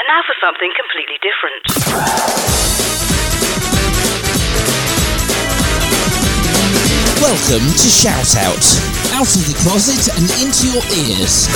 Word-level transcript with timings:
And 0.00 0.08
now 0.08 0.22
for 0.24 0.34
something 0.40 0.72
completely 0.80 1.18
different. 1.20 1.60
Welcome 7.20 7.68
to 7.68 7.88
Shout 7.90 8.34
Out. 8.40 9.09
Out 9.20 9.36
of 9.36 9.46
the 9.46 9.58
closet 9.60 10.08
and 10.16 10.24
into 10.40 10.66
your 10.72 10.82
ears. 10.96 11.46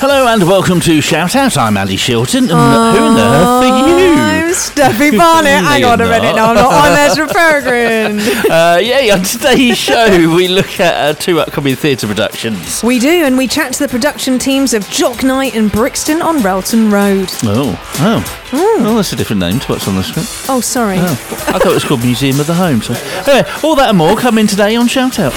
Hello 0.00 0.26
and 0.26 0.42
welcome 0.42 0.80
to 0.80 1.00
Shout 1.00 1.36
Out. 1.36 1.56
I'm 1.56 1.76
Ali 1.76 1.94
Shilton. 1.94 2.50
And 2.50 2.98
who 2.98 3.06
in 3.06 3.14
the 3.14 3.20
earth 3.22 3.70
are 3.70 3.88
you? 3.88 4.14
I'm 4.14 4.52
Steffi 4.52 5.16
Barnett. 5.16 5.62
Hang 5.64 5.84
on 5.84 6.00
a 6.00 6.04
you're 6.04 6.12
minute. 6.12 6.34
No, 6.34 6.46
I'm 6.46 6.56
not. 6.56 6.72
I'm 6.72 7.08
Ezra 7.08 7.28
Peregrine. 7.28 8.18
Uh, 8.50 8.80
yeah, 8.82 9.14
on 9.14 9.22
today's 9.22 9.78
show, 9.78 10.08
we 10.36 10.48
look 10.48 10.80
at 10.80 10.96
uh, 10.96 11.12
two 11.16 11.38
upcoming 11.38 11.76
theatre 11.76 12.08
productions. 12.08 12.82
we 12.82 12.98
do, 12.98 13.26
and 13.26 13.38
we 13.38 13.46
chat 13.46 13.72
to 13.74 13.78
the 13.78 13.88
production 13.88 14.40
teams 14.40 14.74
of 14.74 14.84
Jock 14.88 15.22
Night 15.22 15.54
and 15.54 15.70
Brixton 15.70 16.20
on 16.20 16.42
Railton 16.42 16.90
Road. 16.90 17.28
Oh, 17.44 17.78
oh. 18.00 18.78
Well, 18.82 18.96
that's 18.96 19.12
a 19.12 19.16
different 19.16 19.38
name 19.38 19.60
to 19.60 19.68
what's 19.68 19.86
on 19.86 19.94
the 19.94 20.02
script. 20.02 20.46
Oh, 20.48 20.60
sorry. 20.60 20.96
Oh, 20.98 21.12
I 21.46 21.60
thought 21.60 21.66
it 21.66 21.74
was 21.74 21.84
called 21.84 22.02
Museum 22.02 22.40
of 22.40 22.48
the 22.48 22.54
Home. 22.54 22.82
So, 22.82 22.94
anyway, 23.30 23.48
all 23.62 23.76
that 23.76 23.90
and 23.90 23.98
more 23.98 24.16
coming 24.16 24.48
today 24.48 24.74
on 24.74 24.88
Shout 24.88 25.20
Out. 25.20 25.32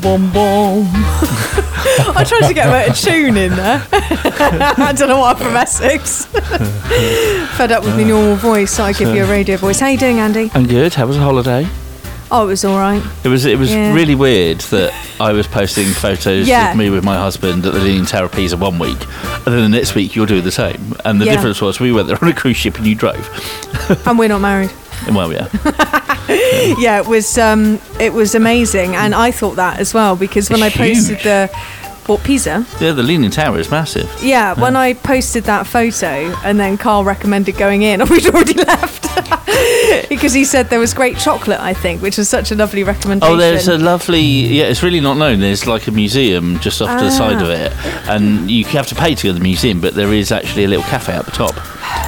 Boom, 0.00 0.30
boom. 0.32 0.86
I 2.14 2.24
tried 2.26 2.48
to 2.48 2.54
get 2.54 2.68
a 2.68 2.70
bit 2.72 2.90
of 2.90 2.96
tune 2.98 3.36
in 3.36 3.54
there. 3.56 3.86
I 3.92 4.92
don't 4.96 5.08
know 5.08 5.18
why 5.18 5.30
I'm 5.32 5.36
from 5.36 5.56
Essex. 5.56 6.26
Fed 7.56 7.72
up 7.72 7.84
with 7.84 7.96
my 7.96 8.02
normal 8.04 8.36
voice, 8.36 8.70
so 8.72 8.84
I 8.84 8.92
give 8.92 9.14
you 9.14 9.24
a 9.24 9.26
radio 9.26 9.56
voice. 9.56 9.80
How 9.80 9.88
you 9.88 9.98
doing, 9.98 10.18
Andy? 10.20 10.50
I'm 10.54 10.66
good. 10.66 10.94
How 10.94 11.06
was 11.06 11.16
the 11.16 11.22
holiday? 11.22 11.66
Oh, 12.30 12.44
it 12.44 12.48
was 12.48 12.64
all 12.64 12.76
right. 12.78 13.02
It 13.24 13.28
was 13.28 13.44
it 13.46 13.56
was 13.58 13.72
Yeah. 13.72 13.94
really 13.94 14.14
weird 14.16 14.58
that 14.72 14.92
I 15.20 15.32
was 15.32 15.46
posting 15.46 15.86
photos 15.86 16.46
Yeah. 16.48 16.72
of 16.72 16.76
me 16.76 16.90
with 16.90 17.04
my 17.04 17.16
husband 17.16 17.64
at 17.64 17.72
the 17.72 17.78
Leaning 17.80 18.04
Tower 18.04 18.24
of 18.26 18.32
Pisa 18.32 18.56
one 18.56 18.78
week, 18.78 18.98
and 19.46 19.54
then 19.54 19.62
the 19.62 19.68
next 19.68 19.94
week 19.94 20.14
you're 20.16 20.26
doing 20.26 20.42
the 20.44 20.50
same. 20.50 20.96
And 21.04 21.20
the 21.20 21.26
Yeah. 21.26 21.32
difference 21.36 21.60
was 21.62 21.78
we 21.80 21.92
went 21.92 22.08
there 22.08 22.18
on 22.20 22.28
a 22.28 22.34
cruise 22.34 22.56
ship 22.56 22.76
and 22.78 22.86
you 22.86 22.94
drove. 22.96 23.28
And 24.06 24.18
we're 24.18 24.28
not 24.28 24.40
married. 24.40 24.70
Well, 25.12 25.30
yeah. 25.32 25.46
yeah, 26.78 26.98
it 27.00 27.06
was 27.06 27.38
um, 27.38 27.78
it 28.00 28.12
was 28.12 28.34
amazing, 28.34 28.94
and 28.96 29.14
I 29.14 29.30
thought 29.30 29.56
that 29.56 29.78
as 29.78 29.94
well 29.94 30.16
because 30.16 30.50
when 30.50 30.62
It's 30.62 30.74
I 30.76 30.78
posted 30.78 31.16
huge. 31.18 31.22
the 31.24 31.50
what 32.06 32.22
Pisa, 32.22 32.64
Yeah, 32.80 32.92
the 32.92 33.02
Leaning 33.02 33.30
Tower 33.32 33.58
is 33.58 33.68
massive. 33.68 34.08
yeah, 34.22 34.54
when 34.60 34.76
I 34.76 34.94
posted 34.94 35.42
that 35.44 35.66
photo, 35.66 36.06
and 36.44 36.58
then 36.60 36.78
Carl 36.78 37.02
recommended 37.04 37.56
going 37.56 37.82
in, 37.82 38.00
and 38.02 38.08
we'd 38.10 38.26
already 38.26 38.54
left 38.54 39.02
because 40.08 40.32
he 40.32 40.44
said 40.44 40.68
there 40.70 40.78
was 40.78 40.94
great 40.94 41.16
chocolate. 41.18 41.58
I 41.60 41.74
think, 41.74 42.02
which 42.02 42.16
was 42.18 42.28
such 42.28 42.52
a 42.52 42.54
lovely 42.54 42.84
recommendation. 42.84 43.34
Oh, 43.34 43.36
there's 43.36 43.66
a 43.68 43.76
lovely. 43.78 44.20
Yeah, 44.20 44.64
it's 44.64 44.82
really 44.84 45.00
not 45.00 45.16
known. 45.16 45.40
There's 45.40 45.66
like 45.66 45.86
a 45.88 45.90
museum 45.90 46.60
just 46.60 46.80
off 46.80 46.96
to 46.98 47.04
the 47.04 47.10
side 47.10 47.42
of 47.42 47.48
Ah. 47.48 47.52
it, 47.52 47.72
and 48.08 48.48
you 48.50 48.64
have 48.66 48.86
to 48.88 48.94
pay 48.94 49.14
to 49.16 49.22
go 49.24 49.30
to 49.30 49.38
the 49.38 49.40
museum, 49.42 49.80
but 49.80 49.94
there 49.94 50.12
is 50.12 50.30
actually 50.30 50.64
a 50.64 50.68
little 50.68 50.84
cafe 50.84 51.12
at 51.12 51.24
the 51.24 51.32
top. 51.32 51.54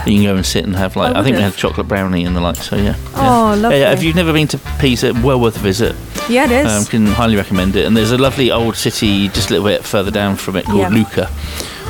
You 0.06 0.14
can 0.16 0.22
go 0.24 0.36
and 0.36 0.44
sit 0.46 0.64
and 0.64 0.74
have 0.76 0.96
like. 0.96 1.14
I 1.14 1.20
I 1.20 1.22
think 1.22 1.36
we 1.36 1.42
had 1.42 1.54
chocolate 1.54 1.88
brownie 1.88 2.24
and 2.24 2.34
the 2.36 2.40
like. 2.40 2.56
So 2.56 2.76
yeah. 2.76 2.94
Oh, 3.14 3.54
yeah. 3.54 3.60
lovely. 3.62 3.78
Yeah, 3.80 3.92
if 3.92 4.02
you've 4.02 4.16
never 4.16 4.32
been 4.32 4.48
to 4.48 4.58
Pisa, 4.80 5.12
well 5.22 5.40
worth 5.40 5.56
a 5.56 5.60
visit. 5.60 5.94
yeah, 6.28 6.44
it 6.44 6.50
is. 6.66 6.72
Um, 6.72 6.84
can 6.84 7.06
highly 7.06 7.36
recommend 7.36 7.76
it. 7.76 7.86
And 7.86 7.96
there's 7.96 8.12
a 8.12 8.18
lovely 8.18 8.50
old 8.50 8.76
city 8.76 9.28
just 9.28 9.50
a 9.50 9.54
little 9.54 9.66
bit 9.66 9.84
further 9.84 10.10
down 10.10 10.36
from 10.36 10.56
it 10.56 10.64
called 10.66 10.78
Yeah. 10.78 10.88
Lucca. 10.88 11.30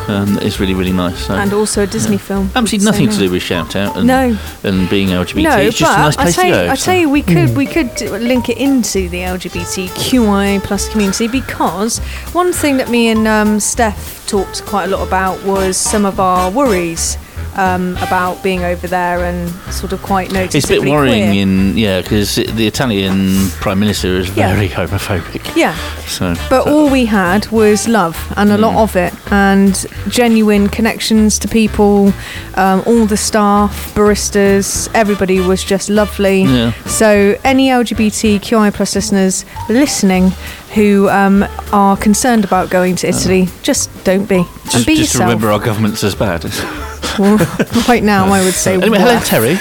Um, 0.09 0.39
it's 0.41 0.59
really 0.59 0.73
really 0.73 0.93
nice. 0.93 1.27
So. 1.27 1.35
and 1.35 1.53
also 1.53 1.83
a 1.83 1.87
Disney 1.87 2.17
film. 2.17 2.47
Absolutely 2.57 2.79
So, 2.79 2.85
nothing 2.91 3.09
to 3.11 3.19
do 3.19 3.31
with 3.31 3.43
shout 3.43 3.77
out 3.77 3.95
and 3.99 4.07
No. 4.07 4.39
and 4.65 4.89
being 4.89 5.09
LGBT. 5.09 5.43
No, 5.43 5.59
it's 5.59 5.77
just 5.77 5.93
a 5.95 6.01
nice 6.01 6.17
I 6.17 6.23
place 6.23 6.35
tell 6.35 6.45
to 6.45 6.49
you, 6.49 6.55
go. 6.55 6.71
I 6.71 6.75
so- 6.77 6.85
tell 6.87 6.95
you, 7.01 7.11
we 7.11 7.21
could 7.23 7.55
we 7.55 7.67
could 7.67 8.01
link 8.23 8.49
it 8.49 8.57
into 8.57 9.11
the 9.11 9.19
LGBTQI 9.25 10.63
plus 10.65 10.89
community 10.89 11.29
because 11.29 11.99
one 12.33 12.55
thing 12.55 12.79
that 12.79 12.89
me 12.89 13.09
and 13.09 13.29
um, 13.29 13.61
Steph 13.61 14.27
talked 14.27 14.65
quite 14.65 14.85
a 14.85 14.89
lot 14.89 15.07
about 15.07 15.43
was 15.45 15.77
some 15.77 16.07
of 16.07 16.19
our 16.19 16.51
worries 16.51 17.19
um, 17.59 17.97
about 17.99 18.43
being 18.43 18.63
over 18.65 18.87
there 18.87 19.25
and 19.25 19.51
sort 19.73 19.93
of 19.93 20.01
quite 20.03 20.33
noticeably 20.33 20.59
It's 20.59 20.71
a 20.71 20.85
bit 20.85 20.91
worrying 20.91 21.31
queer. 21.31 21.43
in 21.43 21.77
yeah 21.77 22.01
because 22.01 22.37
the 22.37 22.67
Italian 22.67 23.49
prime 23.61 23.79
minister 23.81 24.09
is 24.17 24.31
Yeah. 24.37 24.55
very 24.55 24.69
homophobic. 24.69 25.43
yeah. 25.57 25.75
So, 26.07 26.35
But 26.49 26.65
so- 26.65 26.71
all 26.73 26.89
we 26.89 27.05
had 27.07 27.51
was 27.51 27.87
love 27.89 28.17
and 28.37 28.51
a 28.53 28.57
Mm. 28.57 28.61
lot 28.61 28.77
of 28.85 28.97
it, 28.97 29.13
and 29.31 29.75
genuine 30.09 30.69
connections 30.69 31.39
to 31.41 31.49
people. 31.49 32.13
Um, 32.55 32.83
all 32.87 33.05
the 33.07 33.17
staff, 33.17 33.93
baristas, 33.95 34.89
everybody 34.95 35.41
was 35.41 35.63
just 35.65 35.91
lovely. 35.91 36.43
Yeah. 36.45 36.73
So, 36.87 37.37
any 37.45 37.71
LGBTQI 37.71 38.71
plus 38.73 38.95
listeners 38.95 39.45
listening 39.69 40.33
who 40.75 41.09
um, 41.09 41.45
are 41.73 41.97
concerned 41.97 42.45
about 42.45 42.71
going 42.71 42.95
to 42.97 43.09
Italy, 43.09 43.49
just 43.63 43.91
don't 44.05 44.29
be 44.29 44.37
and 44.37 44.47
Uh. 44.47 44.71
just, 44.71 44.87
be 44.87 44.95
just 44.97 45.15
yourself. 45.15 45.29
remember 45.29 45.51
our 45.51 45.59
government's 45.59 46.03
as 46.05 46.15
bad. 46.15 46.45
Well, 47.19 47.37
right 47.89 48.03
now, 48.03 48.27
I 48.33 48.45
would 48.45 48.55
say. 48.55 48.75
anyway, 48.75 48.99
hello. 48.99 49.19
Terry. 49.21 49.57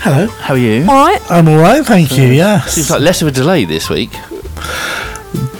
Hello. 0.00 0.26
How 0.26 0.54
are 0.54 0.58
you? 0.58 0.82
All 0.82 1.06
right. 1.06 1.20
I'm 1.30 1.48
all 1.48 1.58
right, 1.58 1.84
thank 1.84 2.16
you. 2.16 2.26
Hmm. 2.28 2.32
Yes. 2.34 2.72
Seems 2.72 2.90
like 2.90 3.00
less 3.00 3.22
of 3.22 3.28
a 3.28 3.30
delay 3.32 3.64
this 3.64 3.88
week. 3.88 4.10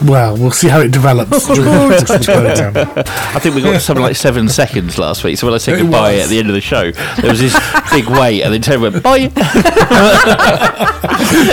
Well, 0.05 0.37
we'll 0.37 0.51
see 0.51 0.67
how 0.67 0.79
it 0.81 0.91
develops 0.91 1.47
during 1.47 1.63
the 1.65 1.87
rest 1.89 2.09
of 2.09 2.19
the 2.19 2.25
program. 2.25 3.03
I 3.35 3.39
think 3.39 3.55
we 3.55 3.61
got 3.61 3.81
something 3.81 4.03
like 4.03 4.15
seven 4.15 4.47
seconds 4.47 4.97
last 4.97 5.23
week. 5.23 5.37
So 5.37 5.47
when 5.47 5.53
I 5.53 5.57
said 5.57 5.75
It 5.75 5.81
goodbye 5.83 6.15
was. 6.15 6.23
at 6.25 6.29
the 6.29 6.39
end 6.39 6.49
of 6.49 6.55
the 6.55 6.61
show, 6.61 6.91
there 6.91 7.29
was 7.31 7.39
this 7.39 7.53
big 7.91 8.07
wait, 8.07 8.43
and 8.43 8.53
then 8.53 8.61
Terry 8.61 8.77
went 8.79 9.01
bye. 9.03 9.31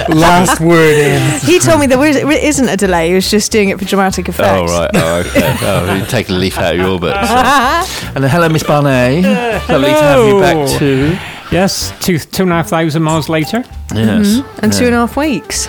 Last 0.09 0.61
word 0.61 0.99
in. 0.99 1.41
He 1.41 1.59
told 1.59 1.81
me 1.81 1.87
there 1.87 1.99
was, 1.99 2.17
it 2.17 2.27
isn't 2.29 2.69
a 2.69 2.77
delay. 2.77 3.09
He 3.09 3.15
was 3.15 3.31
just 3.31 3.51
doing 3.53 3.69
it 3.71 3.79
for 3.79 3.85
dramatic 3.85 4.29
effect. 4.29 4.49
Oh 4.49 4.67
right. 4.67 4.91
Oh 4.95 5.17
okay. 5.21 5.57
Oh, 5.65 5.95
you 5.95 6.05
take 6.07 6.29
a 6.29 6.33
leaf 6.33 6.59
out 6.59 6.75
of 6.75 6.81
your 6.81 7.01
book. 7.01 7.15
so. 7.15 7.35
And 8.15 8.23
then, 8.23 8.31
hello, 8.31 8.49
Miss 8.49 8.63
Barney. 8.63 9.23
Lovely 9.23 9.89
to 9.89 9.95
have 9.95 10.29
you 10.29 10.41
back 10.41 10.79
too. 10.79 11.17
Yes, 11.51 11.93
two 12.01 12.19
two 12.19 12.43
and 12.45 12.53
a 12.53 12.57
half 12.57 12.69
thousand 12.69 13.03
miles 13.03 13.29
later. 13.29 13.65
Yes. 13.95 14.27
Mm-hmm. 14.39 14.59
And 14.63 14.73
two 14.73 14.81
Yeah. 14.83 14.87
and 14.89 14.95
a 14.97 14.99
half 14.99 15.17
weeks. 15.17 15.69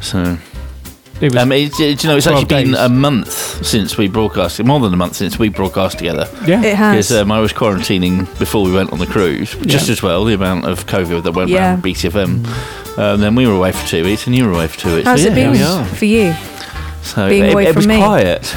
So. 0.00 0.36
It 1.20 1.32
was 1.32 1.42
Um, 1.42 1.50
it, 1.52 1.72
do 1.72 1.84
you 1.84 1.94
know, 2.08 2.16
it's 2.16 2.26
12 2.26 2.26
actually 2.26 2.44
been 2.44 2.72
days. 2.72 2.80
a 2.80 2.88
month 2.90 3.64
since 3.64 3.96
we 3.96 4.06
broadcast, 4.06 4.62
more 4.62 4.80
than 4.80 4.92
a 4.92 4.96
month 4.96 5.16
since 5.16 5.38
we 5.38 5.48
broadcast 5.48 5.98
together. 5.98 6.28
yeah. 6.46 6.62
It 6.62 6.74
has. 6.76 7.08
Because 7.08 7.22
um, 7.22 7.32
I 7.32 7.40
was 7.40 7.52
quarantining 7.54 8.26
before 8.38 8.62
we 8.64 8.72
went 8.72 8.92
on 8.92 8.98
the 8.98 9.06
cruise, 9.06 9.54
just 9.66 9.86
Yeah. 9.88 9.92
as 9.92 10.02
well, 10.02 10.24
the 10.24 10.34
amount 10.34 10.66
of 10.66 10.84
COVID 10.86 11.22
that 11.22 11.32
went 11.32 11.48
Yeah. 11.48 11.70
around 11.70 11.82
BCFM. 11.82 12.44
Um, 12.98 13.20
then 13.20 13.34
we 13.34 13.46
were 13.46 13.54
away 13.54 13.72
for 13.72 13.86
two 13.86 14.04
weeks, 14.04 14.26
and 14.26 14.36
you 14.36 14.44
were 14.46 14.52
away 14.52 14.66
for 14.68 14.78
two 14.78 14.94
weeks. 14.94 15.06
How's 15.08 15.22
so, 15.22 15.28
it 15.28 15.36
yeah, 15.36 15.52
here 15.54 15.84
been 15.84 15.94
for 15.94 16.04
you? 16.04 16.34
So 17.02 17.28
being 17.28 17.44
it, 17.44 17.52
away 17.52 17.64
it 17.66 17.72
from 17.72 17.76
was 17.76 17.86
me? 17.86 17.96
quiet. 17.98 18.42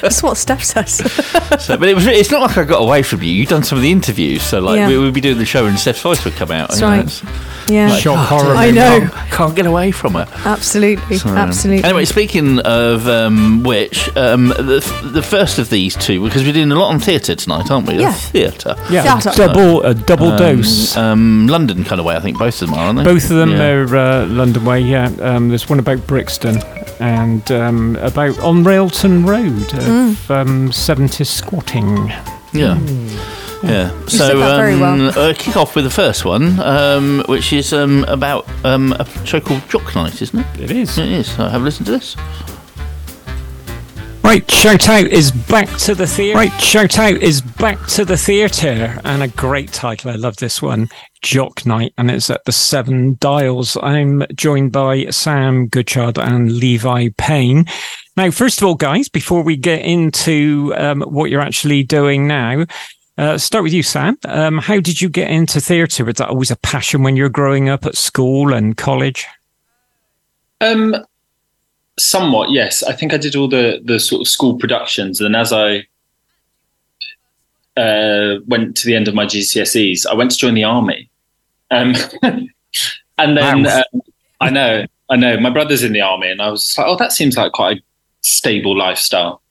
That's 0.00 0.22
what 0.22 0.36
Steph 0.38 0.64
says. 0.64 0.94
so, 1.62 1.76
but 1.76 1.88
it 1.88 1.94
was. 1.94 2.06
It's 2.06 2.30
not 2.30 2.40
like 2.40 2.56
I 2.56 2.64
got 2.64 2.80
away 2.80 3.02
from 3.02 3.22
you. 3.22 3.30
You've 3.30 3.50
done 3.50 3.62
some 3.62 3.76
of 3.78 3.82
the 3.82 3.90
interviews, 3.92 4.42
so 4.42 4.60
like 4.60 4.78
Yeah. 4.78 4.88
we 4.88 4.96
would 4.98 5.12
be 5.14 5.20
doing 5.20 5.38
the 5.38 5.44
show, 5.44 5.66
and 5.66 5.78
Steph's 5.78 6.00
voice 6.00 6.24
would 6.24 6.34
come 6.34 6.50
out. 6.50 6.70
That's 6.70 6.80
you 6.80 6.86
know, 6.86 6.92
right. 6.92 7.04
it's 7.04 7.22
Yeah, 7.68 7.90
like, 7.90 8.02
Shock 8.02 8.28
"God, 8.30 8.42
horror. 8.42 8.54
I 8.56 8.70
know. 8.70 9.00
Can't, 9.00 9.12
can't 9.30 9.56
get 9.56 9.66
away 9.66 9.90
from 9.90 10.16
it. 10.16 10.28
absolutely, 10.46 11.18
So, 11.18 11.28
absolutely. 11.30 11.84
Anyway, 11.84 12.04
speaking 12.04 12.58
of 12.60 13.06
um, 13.08 13.62
which, 13.62 14.08
um, 14.16 14.48
the, 14.48 15.10
the 15.12 15.22
first 15.22 15.58
of 15.58 15.70
these 15.70 15.94
two, 15.96 16.24
because 16.24 16.44
we're 16.44 16.52
doing 16.52 16.72
a 16.72 16.74
lot 16.74 16.88
on 16.88 16.98
theatre 17.00 17.34
tonight, 17.34 17.70
aren't 17.70 17.86
we? 17.86 17.98
Yeah. 17.98 18.12
Theatre. 18.12 18.74
yeah, 18.90 19.18
Theatre. 19.20 19.36
double 19.36 19.82
a 19.82 19.94
double 19.94 20.28
Um, 20.32 20.38
dose. 20.38 20.96
Um, 20.96 21.46
London 21.48 21.84
kind 21.84 22.00
of 22.00 22.06
way, 22.06 22.16
I 22.16 22.20
think 22.20 22.38
both 22.38 22.60
of 22.62 22.68
them 22.68 22.78
are, 22.78 22.86
aren't 22.86 22.98
they? 22.98 23.04
Both 23.04 23.30
of 23.30 23.36
them 23.36 23.50
Yeah. 23.50 23.68
are 23.70 23.96
uh, 23.96 24.26
London 24.26 24.64
way. 24.64 24.80
Yeah, 24.80 25.10
um, 25.20 25.48
there's 25.48 25.68
one 25.68 25.78
about 25.78 26.06
Brixton 26.06 26.58
and 27.00 27.50
um, 27.52 27.96
about 27.96 28.38
on 28.40 28.64
Railton 28.64 29.24
Road 29.26 29.48
Mm. 29.68 30.10
of 30.10 30.30
um, 30.30 30.70
70s 30.70 31.26
squatting. 31.26 32.08
Yeah. 32.52 32.78
Yeah. 33.62 33.90
said 34.06 34.08
So 34.08 34.38
that 34.38 34.56
very 34.56 34.74
um, 34.74 34.80
well. 34.80 35.18
uh, 35.18 35.34
kick 35.34 35.56
off 35.56 35.74
with 35.74 35.84
the 35.84 35.90
first 35.90 36.24
one, 36.24 36.60
um, 36.60 37.24
which 37.28 37.52
is 37.52 37.72
um, 37.72 38.04
about 38.04 38.48
um, 38.64 38.92
a 38.92 39.04
show 39.26 39.40
called 39.40 39.68
Jock 39.68 39.94
Night, 39.94 40.20
isn't 40.22 40.38
it? 40.38 40.60
It 40.60 40.70
is. 40.70 40.96
It 40.98 41.08
is. 41.08 41.34
So 41.34 41.48
have 41.48 41.62
a 41.62 41.64
listen 41.64 41.84
to 41.86 41.92
this. 41.92 42.16
Right, 44.22 44.48
shout 44.50 44.90
out 44.90 45.06
is 45.06 45.30
back 45.32 45.74
to 45.78 45.94
the 45.94 46.06
theatre. 46.06 46.36
Right, 46.36 46.60
shout 46.60 46.98
out 46.98 47.14
is 47.14 47.40
back 47.40 47.86
to 47.88 48.04
the 48.04 48.16
theatre, 48.18 49.00
and 49.02 49.22
a 49.22 49.28
great 49.28 49.72
title. 49.72 50.10
I 50.10 50.16
love 50.16 50.36
this 50.36 50.60
one, 50.60 50.90
Jock 51.22 51.64
Night, 51.64 51.94
and 51.96 52.10
it's 52.10 52.28
at 52.28 52.44
the 52.44 52.52
Seven 52.52 53.16
Dials. 53.20 53.78
I'm 53.82 54.24
joined 54.34 54.70
by 54.70 55.06
Sam 55.06 55.66
Goodchild 55.66 56.18
and 56.18 56.52
Levi 56.52 57.08
Payne. 57.16 57.64
Now, 58.18 58.30
first 58.30 58.60
of 58.60 58.68
all, 58.68 58.74
guys, 58.74 59.08
before 59.08 59.42
we 59.42 59.56
get 59.56 59.80
into 59.80 60.74
um, 60.76 61.00
what 61.02 61.30
you're 61.30 61.40
actually 61.40 61.82
doing 61.82 62.26
now, 62.26 62.66
uh, 63.18 63.36
start 63.36 63.64
with 63.64 63.72
you, 63.72 63.82
Sam. 63.82 64.16
Um, 64.24 64.58
how 64.58 64.80
did 64.80 65.00
you 65.00 65.08
get 65.08 65.30
into 65.30 65.60
theatre? 65.60 66.04
Was 66.04 66.14
that 66.16 66.28
always 66.28 66.50
a 66.50 66.56
passion 66.56 67.02
when 67.02 67.16
you 67.16 67.24
were 67.24 67.28
growing 67.28 67.68
up 67.68 67.84
at 67.84 67.96
school 67.96 68.54
and 68.54 68.76
college? 68.76 69.26
Um, 70.60 70.94
somewhat, 71.98 72.50
yes. 72.50 72.82
I 72.82 72.92
think 72.92 73.12
I 73.12 73.16
did 73.16 73.36
all 73.36 73.48
the 73.48 73.80
the 73.84 73.98
sort 73.98 74.20
of 74.20 74.28
school 74.28 74.56
productions, 74.56 75.20
and 75.20 75.34
as 75.36 75.52
I 75.52 75.86
uh, 77.76 78.36
went 78.46 78.76
to 78.78 78.86
the 78.86 78.94
end 78.94 79.08
of 79.08 79.14
my 79.14 79.26
GCSEs, 79.26 80.06
I 80.06 80.14
went 80.14 80.30
to 80.30 80.36
join 80.36 80.54
the 80.54 80.64
army. 80.64 81.10
Um, 81.70 81.94
and 82.22 83.36
then 83.36 83.64
Wow. 83.64 83.82
um, 83.92 84.02
I 84.40 84.50
know, 84.50 84.84
I 85.10 85.16
know, 85.16 85.38
my 85.40 85.50
brother's 85.50 85.82
in 85.82 85.92
the 85.92 86.00
army, 86.00 86.30
and 86.30 86.40
I 86.40 86.50
was 86.50 86.62
just 86.62 86.78
like, 86.78 86.86
oh, 86.86 86.96
that 86.96 87.12
seems 87.12 87.36
like 87.36 87.52
quite 87.52 87.78
a 87.78 87.82
stable 88.22 88.76
lifestyle. 88.76 89.42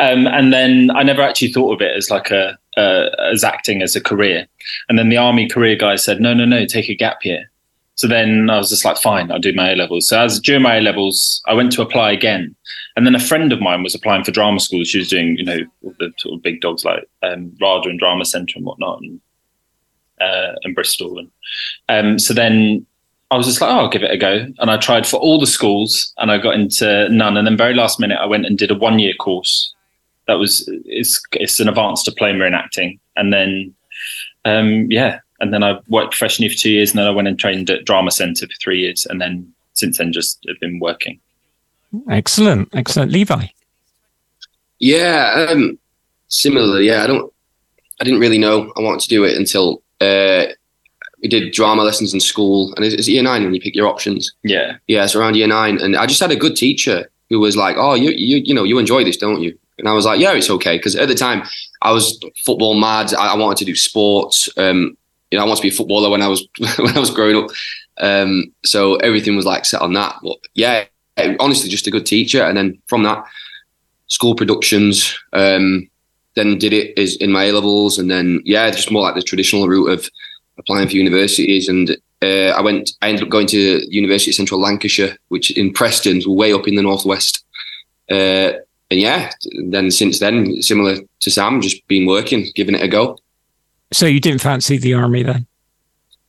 Um, 0.00 0.26
and 0.26 0.52
then 0.52 0.90
I 0.90 1.04
never 1.04 1.22
actually 1.22 1.52
thought 1.52 1.74
of 1.74 1.80
it 1.80 1.96
as 1.96 2.10
like 2.10 2.32
a 2.32 2.58
uh, 2.76 3.08
as 3.32 3.44
acting 3.44 3.82
as 3.82 3.96
a 3.96 4.00
career. 4.00 4.46
And 4.88 4.98
then 4.98 5.08
the 5.08 5.16
army 5.16 5.48
career 5.48 5.76
guy 5.76 5.96
said, 5.96 6.20
no, 6.20 6.34
no, 6.34 6.44
no, 6.44 6.66
take 6.66 6.88
a 6.88 6.94
gap 6.94 7.24
year. 7.24 7.50
So 7.96 8.08
then 8.08 8.50
I 8.50 8.56
was 8.56 8.70
just 8.70 8.84
like, 8.84 8.96
fine, 8.96 9.30
I'll 9.30 9.38
do 9.38 9.52
my 9.52 9.70
A 9.70 9.76
levels. 9.76 10.08
So 10.08 10.20
as 10.20 10.40
during 10.40 10.62
my 10.62 10.78
A 10.78 10.80
levels, 10.80 11.42
I 11.46 11.54
went 11.54 11.70
to 11.72 11.82
apply 11.82 12.10
again, 12.10 12.54
and 12.96 13.06
then 13.06 13.14
a 13.14 13.20
friend 13.20 13.52
of 13.52 13.60
mine 13.60 13.84
was 13.84 13.94
applying 13.94 14.24
for 14.24 14.32
drama 14.32 14.58
school. 14.58 14.82
She 14.84 14.98
was 14.98 15.08
doing, 15.08 15.36
you 15.36 15.44
know, 15.44 15.58
the 16.00 16.12
sort 16.18 16.34
of 16.34 16.42
big 16.42 16.60
dogs 16.60 16.84
like 16.84 17.08
um, 17.22 17.52
RADA 17.60 17.88
and 17.88 17.98
Drama 17.98 18.24
Centre 18.24 18.54
and 18.56 18.64
whatnot, 18.64 19.00
and 19.00 19.20
uh, 20.20 20.54
and 20.62 20.74
Bristol. 20.74 21.18
And 21.18 21.30
um, 21.88 22.18
so 22.18 22.34
then 22.34 22.84
I 23.30 23.36
was 23.36 23.46
just 23.46 23.60
like, 23.60 23.70
oh, 23.70 23.78
I'll 23.78 23.88
give 23.88 24.02
it 24.02 24.10
a 24.10 24.16
go. 24.16 24.46
And 24.58 24.70
I 24.70 24.76
tried 24.76 25.06
for 25.06 25.18
all 25.18 25.38
the 25.38 25.46
schools, 25.46 26.12
and 26.18 26.32
I 26.32 26.38
got 26.38 26.54
into 26.54 27.08
none. 27.10 27.36
And 27.36 27.46
then 27.46 27.56
very 27.56 27.74
last 27.74 28.00
minute, 28.00 28.18
I 28.20 28.26
went 28.26 28.46
and 28.46 28.58
did 28.58 28.70
a 28.70 28.74
one 28.74 28.98
year 28.98 29.14
course. 29.14 29.73
That 30.26 30.34
was 30.34 30.68
it's 30.86 31.22
it's 31.32 31.60
an 31.60 31.68
advanced 31.68 32.06
diploma 32.06 32.44
in 32.44 32.54
acting, 32.54 32.98
and 33.16 33.32
then 33.32 33.74
um, 34.44 34.90
yeah, 34.90 35.20
and 35.40 35.52
then 35.52 35.62
I 35.62 35.78
worked 35.88 36.12
professionally 36.12 36.48
for 36.48 36.58
two 36.58 36.70
years, 36.70 36.90
and 36.90 36.98
then 36.98 37.06
I 37.06 37.10
went 37.10 37.28
and 37.28 37.38
trained 37.38 37.70
at 37.70 37.84
Drama 37.84 38.10
Centre 38.10 38.46
for 38.46 38.54
three 38.60 38.80
years, 38.80 39.06
and 39.06 39.20
then 39.20 39.52
since 39.74 39.98
then 39.98 40.12
just 40.12 40.44
have 40.48 40.60
been 40.60 40.78
working. 40.80 41.20
Excellent, 42.10 42.68
excellent. 42.72 43.12
Levi. 43.12 43.46
Yeah, 44.78 45.46
um, 45.50 45.78
similarly, 46.28 46.86
yeah. 46.86 47.04
I 47.04 47.06
don't, 47.06 47.32
I 48.00 48.04
didn't 48.04 48.20
really 48.20 48.38
know 48.38 48.72
I 48.76 48.80
wanted 48.80 49.00
to 49.00 49.08
do 49.08 49.24
it 49.24 49.36
until 49.36 49.82
uh, 50.00 50.46
we 51.22 51.28
did 51.28 51.52
drama 51.52 51.82
lessons 51.82 52.12
in 52.12 52.20
school, 52.20 52.74
and 52.74 52.84
it's, 52.84 52.94
it's 52.94 53.08
year 53.08 53.22
nine 53.22 53.44
when 53.44 53.54
you 53.54 53.60
pick 53.60 53.74
your 53.74 53.88
options. 53.88 54.32
Yeah, 54.42 54.76
Yeah, 54.86 55.04
it's 55.04 55.14
around 55.14 55.36
year 55.36 55.46
nine, 55.46 55.80
and 55.80 55.96
I 55.96 56.06
just 56.06 56.20
had 56.20 56.32
a 56.32 56.36
good 56.36 56.56
teacher 56.56 57.10
who 57.30 57.40
was 57.40 57.56
like, 57.56 57.76
"Oh, 57.78 57.94
you, 57.94 58.10
you, 58.10 58.42
you 58.44 58.54
know, 58.54 58.64
you 58.64 58.78
enjoy 58.78 59.04
this, 59.04 59.16
don't 59.16 59.40
you?" 59.40 59.56
And 59.78 59.88
I 59.88 59.92
was 59.92 60.04
like, 60.04 60.20
"Yeah, 60.20 60.32
it's 60.32 60.50
okay," 60.50 60.76
because 60.76 60.96
at 60.96 61.08
the 61.08 61.14
time 61.14 61.42
I 61.82 61.92
was 61.92 62.20
football 62.44 62.74
mad. 62.74 63.12
I, 63.14 63.32
I 63.32 63.36
wanted 63.36 63.58
to 63.58 63.64
do 63.64 63.74
sports. 63.74 64.48
Um, 64.56 64.96
you 65.30 65.38
know, 65.38 65.44
I 65.44 65.48
wanted 65.48 65.62
to 65.62 65.68
be 65.68 65.74
a 65.74 65.76
footballer 65.76 66.10
when 66.10 66.22
I 66.22 66.28
was 66.28 66.46
when 66.78 66.96
I 66.96 67.00
was 67.00 67.10
growing 67.10 67.36
up. 67.36 67.50
Um, 67.98 68.52
so 68.64 68.96
everything 68.96 69.36
was 69.36 69.46
like 69.46 69.64
set 69.64 69.82
on 69.82 69.92
that. 69.94 70.16
But 70.22 70.38
yeah, 70.54 70.84
honestly, 71.40 71.68
just 71.68 71.86
a 71.86 71.90
good 71.90 72.06
teacher. 72.06 72.42
And 72.42 72.56
then 72.56 72.80
from 72.86 73.02
that, 73.04 73.24
school 74.08 74.34
productions. 74.34 75.18
Um, 75.32 75.88
then 76.34 76.58
did 76.58 76.72
it 76.72 76.98
is 76.98 77.16
in 77.16 77.30
my 77.30 77.44
A 77.44 77.52
levels, 77.52 77.98
and 77.98 78.10
then 78.10 78.40
yeah, 78.44 78.70
just 78.70 78.90
more 78.90 79.02
like 79.02 79.14
the 79.14 79.22
traditional 79.22 79.68
route 79.68 79.90
of 79.90 80.10
applying 80.58 80.88
for 80.88 80.96
universities. 80.96 81.68
And 81.68 81.96
uh, 82.22 82.50
I 82.56 82.60
went, 82.60 82.90
I 83.02 83.08
ended 83.08 83.24
up 83.24 83.28
going 83.28 83.46
to 83.48 83.80
University 83.88 84.30
of 84.30 84.34
Central 84.34 84.60
Lancashire, 84.60 85.16
which 85.28 85.50
in 85.56 85.72
Preston, 85.72 86.22
way 86.26 86.52
up 86.52 86.66
in 86.66 86.74
the 86.74 86.82
northwest. 86.82 87.44
Uh, 88.10 88.52
and 88.90 89.00
yeah, 89.00 89.30
then 89.66 89.90
since 89.90 90.18
then, 90.18 90.62
similar 90.62 90.98
to 91.20 91.30
Sam, 91.30 91.60
just 91.60 91.86
been 91.88 92.06
working, 92.06 92.46
giving 92.54 92.74
it 92.74 92.82
a 92.82 92.88
go. 92.88 93.18
So 93.92 94.06
you 94.06 94.20
didn't 94.20 94.40
fancy 94.40 94.78
the 94.78 94.94
army 94.94 95.22
then? 95.22 95.46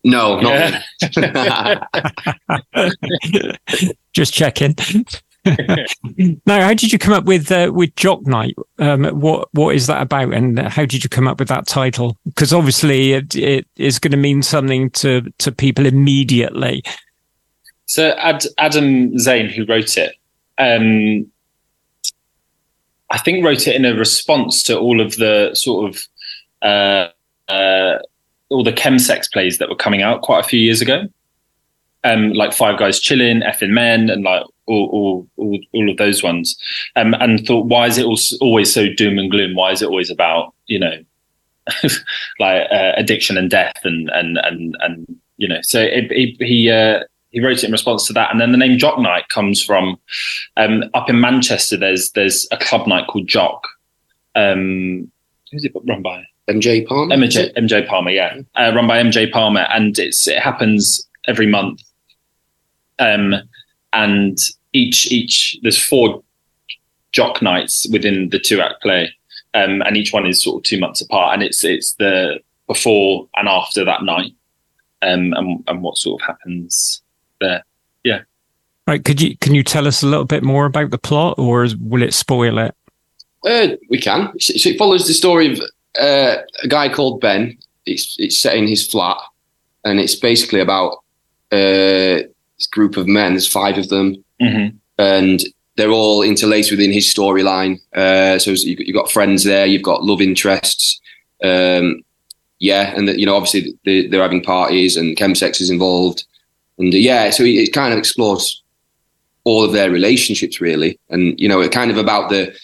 No, 0.03 0.39
not 0.39 0.83
Yeah. 1.15 1.83
Just 4.13 4.33
checking. 4.33 4.75
now, 6.45 6.61
how 6.61 6.73
did 6.73 6.93
you 6.93 6.99
come 6.99 7.13
up 7.13 7.25
with 7.25 7.51
uh, 7.51 7.71
with 7.73 7.95
Jock 7.95 8.25
Night? 8.25 8.55
Um, 8.77 9.05
what 9.05 9.49
what 9.53 9.75
is 9.75 9.87
that 9.87 10.01
about, 10.01 10.31
and 10.33 10.59
how 10.59 10.85
did 10.85 11.03
you 11.03 11.09
come 11.09 11.27
up 11.27 11.39
with 11.39 11.47
that 11.47 11.67
title? 11.67 12.17
Because 12.25 12.53
obviously, 12.53 13.13
it, 13.13 13.35
it 13.35 13.67
is 13.77 13.97
going 13.97 14.11
to 14.11 14.17
mean 14.17 14.43
something 14.43 14.91
to 14.91 15.21
to 15.39 15.51
people 15.51 15.87
immediately. 15.87 16.83
So 17.87 18.09
Ad, 18.11 18.45
Adam 18.59 19.17
Zane, 19.17 19.49
who 19.49 19.65
wrote 19.65 19.97
it, 19.97 20.15
um, 20.57 21.31
I 23.09 23.17
think 23.19 23.45
wrote 23.45 23.67
it 23.67 23.75
in 23.75 23.85
a 23.85 23.93
response 23.93 24.63
to 24.63 24.77
all 24.77 24.99
of 24.99 25.15
the 25.17 25.51
sort 25.53 25.89
of 25.89 26.07
uh, 26.61 27.09
uh, 27.51 27.99
all 28.49 28.63
the 28.63 28.73
chemsex 28.73 29.31
plays 29.31 29.57
that 29.57 29.69
were 29.69 29.75
coming 29.75 30.01
out 30.01 30.21
quite 30.21 30.43
a 30.43 30.47
few 30.47 30.59
years 30.59 30.81
ago, 30.81 31.07
um, 32.03 32.31
like 32.33 32.53
Five 32.53 32.79
Guys 32.79 32.99
Chillin', 32.99 33.43
Effing 33.43 33.71
Men, 33.71 34.09
and 34.09 34.23
like 34.23 34.43
all 34.67 34.89
all 34.91 35.27
all, 35.37 35.59
all 35.73 35.89
of 35.89 35.97
those 35.97 36.23
ones, 36.23 36.57
um, 36.95 37.13
and 37.15 37.45
thought, 37.45 37.65
why 37.65 37.87
is 37.87 37.97
it 37.97 38.05
al- 38.05 38.37
always 38.41 38.73
so 38.73 38.87
doom 38.93 39.19
and 39.19 39.29
gloom? 39.29 39.55
Why 39.55 39.71
is 39.71 39.81
it 39.81 39.89
always 39.89 40.09
about 40.09 40.53
you 40.67 40.79
know, 40.79 40.97
like 42.39 42.67
uh, 42.71 42.93
addiction 42.97 43.37
and 43.37 43.49
death 43.49 43.79
and 43.83 44.09
and 44.09 44.37
and 44.39 44.75
and 44.81 45.19
you 45.37 45.47
know? 45.47 45.59
So 45.61 45.79
it, 45.79 46.11
it, 46.11 46.41
he. 46.41 46.69
Uh, 46.69 47.01
he 47.35 47.41
wrote 47.41 47.57
it 47.57 47.65
in 47.65 47.71
response 47.73 48.07
to 48.07 48.13
that, 48.13 48.31
and 48.31 48.39
then 48.39 48.53
the 48.53 48.57
name 48.57 48.77
Jock 48.77 48.97
Night 48.97 49.27
comes 49.27 49.61
from 49.61 49.99
um, 50.55 50.85
up 50.93 51.09
in 51.09 51.19
Manchester. 51.19 51.75
There's 51.75 52.11
there's 52.11 52.47
a 52.49 52.55
club 52.55 52.87
night 52.87 53.07
called 53.07 53.27
Jock. 53.27 53.67
Um, 54.35 55.11
who's 55.51 55.65
it 55.65 55.73
run 55.85 56.01
by? 56.01 56.23
MJ 56.47 56.87
Palmer. 56.87 57.13
MJ, 57.13 57.53
MJ 57.55 57.85
Palmer, 57.85 58.11
yeah, 58.11 58.37
uh, 58.55 58.71
run 58.73 58.87
by 58.87 59.03
MJ 59.03 59.29
Palmer, 59.29 59.67
and 59.69 59.99
it's 59.99 60.29
it 60.29 60.39
happens 60.39 61.05
every 61.27 61.45
month. 61.45 61.81
Um, 62.99 63.35
and 63.91 64.37
each 64.71 65.11
each 65.11 65.57
there's 65.61 65.77
four 65.77 66.23
jock 67.11 67.41
nights 67.41 67.85
within 67.91 68.29
the 68.29 68.39
two 68.39 68.61
act 68.61 68.81
play, 68.81 69.13
um, 69.53 69.81
and 69.81 69.97
each 69.97 70.13
one 70.13 70.25
is 70.25 70.41
sort 70.41 70.59
of 70.59 70.63
two 70.63 70.79
months 70.79 71.01
apart, 71.01 71.33
and 71.33 71.43
it's 71.43 71.65
it's 71.65 71.95
the 71.95 72.39
before 72.65 73.27
and 73.35 73.49
after 73.49 73.83
that 73.83 74.03
night, 74.03 74.31
um, 75.01 75.33
and 75.33 75.61
and 75.67 75.81
what 75.81 75.97
sort 75.97 76.21
of 76.21 76.27
happens 76.27 77.01
there. 77.41 77.63
Yeah. 78.03 78.21
Right? 78.87 79.03
Could 79.03 79.21
you 79.21 79.37
can 79.37 79.55
you 79.55 79.63
tell 79.63 79.87
us 79.87 80.03
a 80.03 80.07
little 80.07 80.25
bit 80.25 80.43
more 80.43 80.65
about 80.65 80.91
the 80.91 80.97
plot, 80.97 81.39
or 81.39 81.63
is, 81.63 81.75
will 81.77 82.03
it 82.03 82.13
spoil 82.13 82.57
it? 82.59 82.75
Uh, 83.45 83.75
we 83.89 83.99
can. 83.99 84.31
So 84.39 84.53
so 84.57 84.69
it 84.69 84.77
follows 84.77 85.07
the 85.07 85.13
story 85.13 85.53
of 85.53 85.59
uh, 85.99 86.37
a 86.63 86.67
guy 86.67 86.89
called 86.93 87.19
Ben. 87.21 87.57
It's 87.85 88.15
it's 88.19 88.37
set 88.37 88.55
in 88.55 88.67
his 88.67 88.87
flat, 88.87 89.17
and 89.83 89.99
it's 89.99 90.15
basically 90.15 90.59
about 90.59 90.97
uh, 91.51 92.25
this 92.57 92.67
group 92.71 92.97
of 92.97 93.07
men. 93.07 93.33
There's 93.33 93.47
five 93.47 93.77
of 93.77 93.89
them, 93.89 94.23
Mm-hmm. 94.41 94.75
and 94.99 95.41
they're 95.77 95.91
all 95.91 96.21
interlaced 96.21 96.71
within 96.71 96.91
his 96.91 97.11
storyline. 97.13 97.79
Uh, 97.95 98.37
so 98.39 98.51
you- 98.51 98.77
you've 98.79 98.95
got 98.95 99.11
friends 99.11 99.43
there, 99.43 99.65
you've 99.65 99.81
got 99.81 100.03
love 100.03 100.21
interests. 100.21 100.99
Um, 101.43 102.03
yeah, 102.59 102.93
and 102.95 103.07
that 103.07 103.19
you 103.19 103.25
know, 103.25 103.35
obviously 103.35 103.73
they, 103.85 104.07
they're 104.07 104.21
having 104.21 104.41
parties 104.43 104.95
and 104.97 105.15
chemsex 105.17 105.59
is 105.61 105.69
involved, 105.69 106.25
and 106.77 106.93
uh, 106.93 106.97
yeah, 106.97 107.29
so 107.29 107.43
it, 107.43 107.55
it 107.55 107.73
kind 107.73 107.93
of 107.93 107.99
explores 107.99 108.61
all 109.43 109.63
of 109.63 109.73
their 109.73 109.91
relationships 109.91 110.59
really, 110.59 110.99
and 111.09 111.39
you 111.39 111.47
know, 111.47 111.61
it 111.61 111.71
kind 111.71 111.91
of 111.91 111.97
about 111.97 112.29
the 112.29 112.55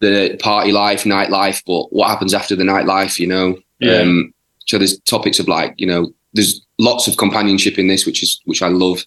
the 0.00 0.36
party 0.40 0.72
life, 0.72 1.04
nightlife, 1.04 1.62
but 1.66 1.92
what 1.92 2.08
happens 2.08 2.32
after 2.32 2.54
the 2.54 2.64
nightlife, 2.64 3.18
you 3.18 3.26
know. 3.26 3.58
Yeah. 3.80 3.98
Um, 3.98 4.32
so 4.66 4.78
there's 4.78 4.98
topics 5.00 5.38
of 5.40 5.48
like, 5.48 5.74
you 5.76 5.86
know, 5.86 6.12
there's 6.34 6.64
lots 6.78 7.08
of 7.08 7.16
companionship 7.16 7.78
in 7.78 7.88
this, 7.88 8.06
which 8.06 8.22
is 8.22 8.40
which 8.44 8.62
I 8.62 8.68
love. 8.68 9.04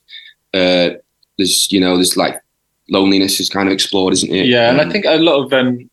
Uh, 0.54 0.92
there's 1.38 1.72
you 1.72 1.80
know, 1.80 1.96
there's 1.96 2.18
like 2.18 2.42
loneliness 2.90 3.40
is 3.40 3.50
kind 3.50 3.70
of 3.70 3.74
explored, 3.74 4.14
isn't 4.14 4.34
it? 4.34 4.48
Yeah, 4.48 4.70
and 4.70 4.82
I 4.82 4.84
Um, 4.84 4.92
think 4.92 5.06
a 5.06 5.16
lot 5.18 5.44
of 5.46 5.54
um, 5.54 5.90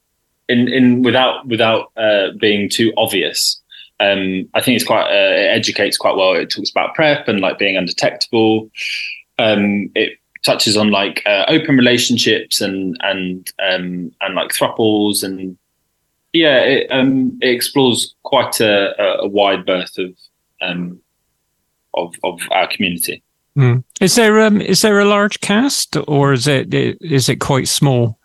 in 0.48 0.68
in 0.68 1.02
without 1.02 1.46
without 1.46 1.92
uh, 1.96 2.32
being 2.40 2.68
too 2.68 2.92
obvious. 2.96 3.60
Um, 4.00 4.48
I 4.54 4.60
think 4.60 4.76
it's 4.76 4.86
quite 4.86 5.06
uh, 5.06 5.34
it 5.34 5.50
educates 5.50 5.96
quite 5.96 6.16
well. 6.16 6.34
It 6.34 6.50
talks 6.50 6.70
about 6.70 6.94
PrEP 6.94 7.28
and 7.28 7.40
like 7.40 7.58
being 7.58 7.76
undetectable. 7.76 8.70
Um, 9.38 9.90
it 9.94 10.18
touches 10.44 10.76
on 10.76 10.90
like 10.90 11.22
uh, 11.26 11.44
open 11.48 11.76
relationships 11.76 12.60
and 12.60 12.96
and 13.00 13.50
um, 13.62 14.12
and 14.20 14.34
like 14.34 14.50
thruples 14.50 15.22
and 15.22 15.58
yeah, 16.32 16.58
it, 16.60 16.86
um, 16.90 17.38
it 17.40 17.48
explores 17.48 18.14
quite 18.22 18.60
a, 18.60 18.94
a, 19.00 19.24
a 19.24 19.28
wide 19.28 19.64
berth 19.64 19.96
of 19.98 20.16
um, 20.60 21.00
of 21.94 22.14
of 22.22 22.40
our 22.50 22.68
community. 22.68 23.22
Hmm. 23.54 23.78
Is 24.00 24.14
there 24.14 24.40
um 24.40 24.60
is 24.60 24.82
there 24.82 25.00
a 25.00 25.04
large 25.04 25.40
cast, 25.40 25.96
or 26.06 26.32
is 26.32 26.46
it 26.46 26.72
is 26.72 27.28
it 27.28 27.36
quite 27.36 27.66
small? 27.66 28.18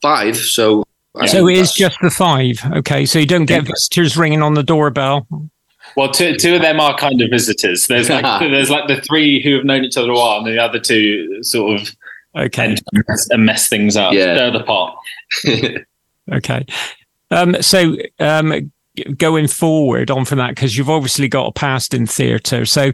five. 0.00 0.36
So 0.36 0.84
I 1.16 1.26
So 1.26 1.46
think 1.46 1.58
it 1.58 1.60
is 1.60 1.72
just 1.72 1.98
the 2.02 2.10
five. 2.10 2.60
Okay, 2.72 3.04
so 3.06 3.18
you 3.18 3.26
don't 3.26 3.46
get 3.46 3.64
visitors 3.64 4.16
ringing 4.16 4.42
on 4.42 4.54
the 4.54 4.62
doorbell. 4.62 5.26
Well, 5.96 6.10
two, 6.10 6.36
two 6.36 6.54
of 6.54 6.62
them 6.62 6.78
are 6.78 6.96
kind 6.96 7.20
of 7.20 7.30
visitors. 7.30 7.86
There's 7.88 8.08
like 8.08 8.22
there's 8.40 8.70
like 8.70 8.86
the 8.86 9.00
three 9.00 9.42
who 9.42 9.56
have 9.56 9.64
known 9.64 9.84
each 9.84 9.96
other 9.96 10.10
a 10.10 10.14
while, 10.14 10.38
and 10.38 10.46
the 10.46 10.58
other 10.62 10.78
two 10.78 11.42
sort 11.42 11.80
of 11.80 11.96
Okay, 12.36 12.66
tend 12.66 12.76
to 12.78 13.04
mess, 13.08 13.28
and 13.30 13.44
mess 13.44 13.68
things 13.68 13.96
up. 13.96 14.12
Yeah. 14.12 14.34
They're 14.34 14.52
the 14.52 14.62
part. 14.62 14.96
okay. 16.32 16.64
Um, 17.32 17.60
so 17.60 17.96
um, 18.20 18.70
going 19.16 19.48
forward 19.48 20.12
on 20.12 20.24
from 20.24 20.38
that, 20.38 20.50
because 20.54 20.76
you've 20.78 20.90
obviously 20.90 21.26
got 21.26 21.46
a 21.48 21.52
past 21.52 21.92
in 21.92 22.06
theatre. 22.06 22.64
So, 22.66 22.92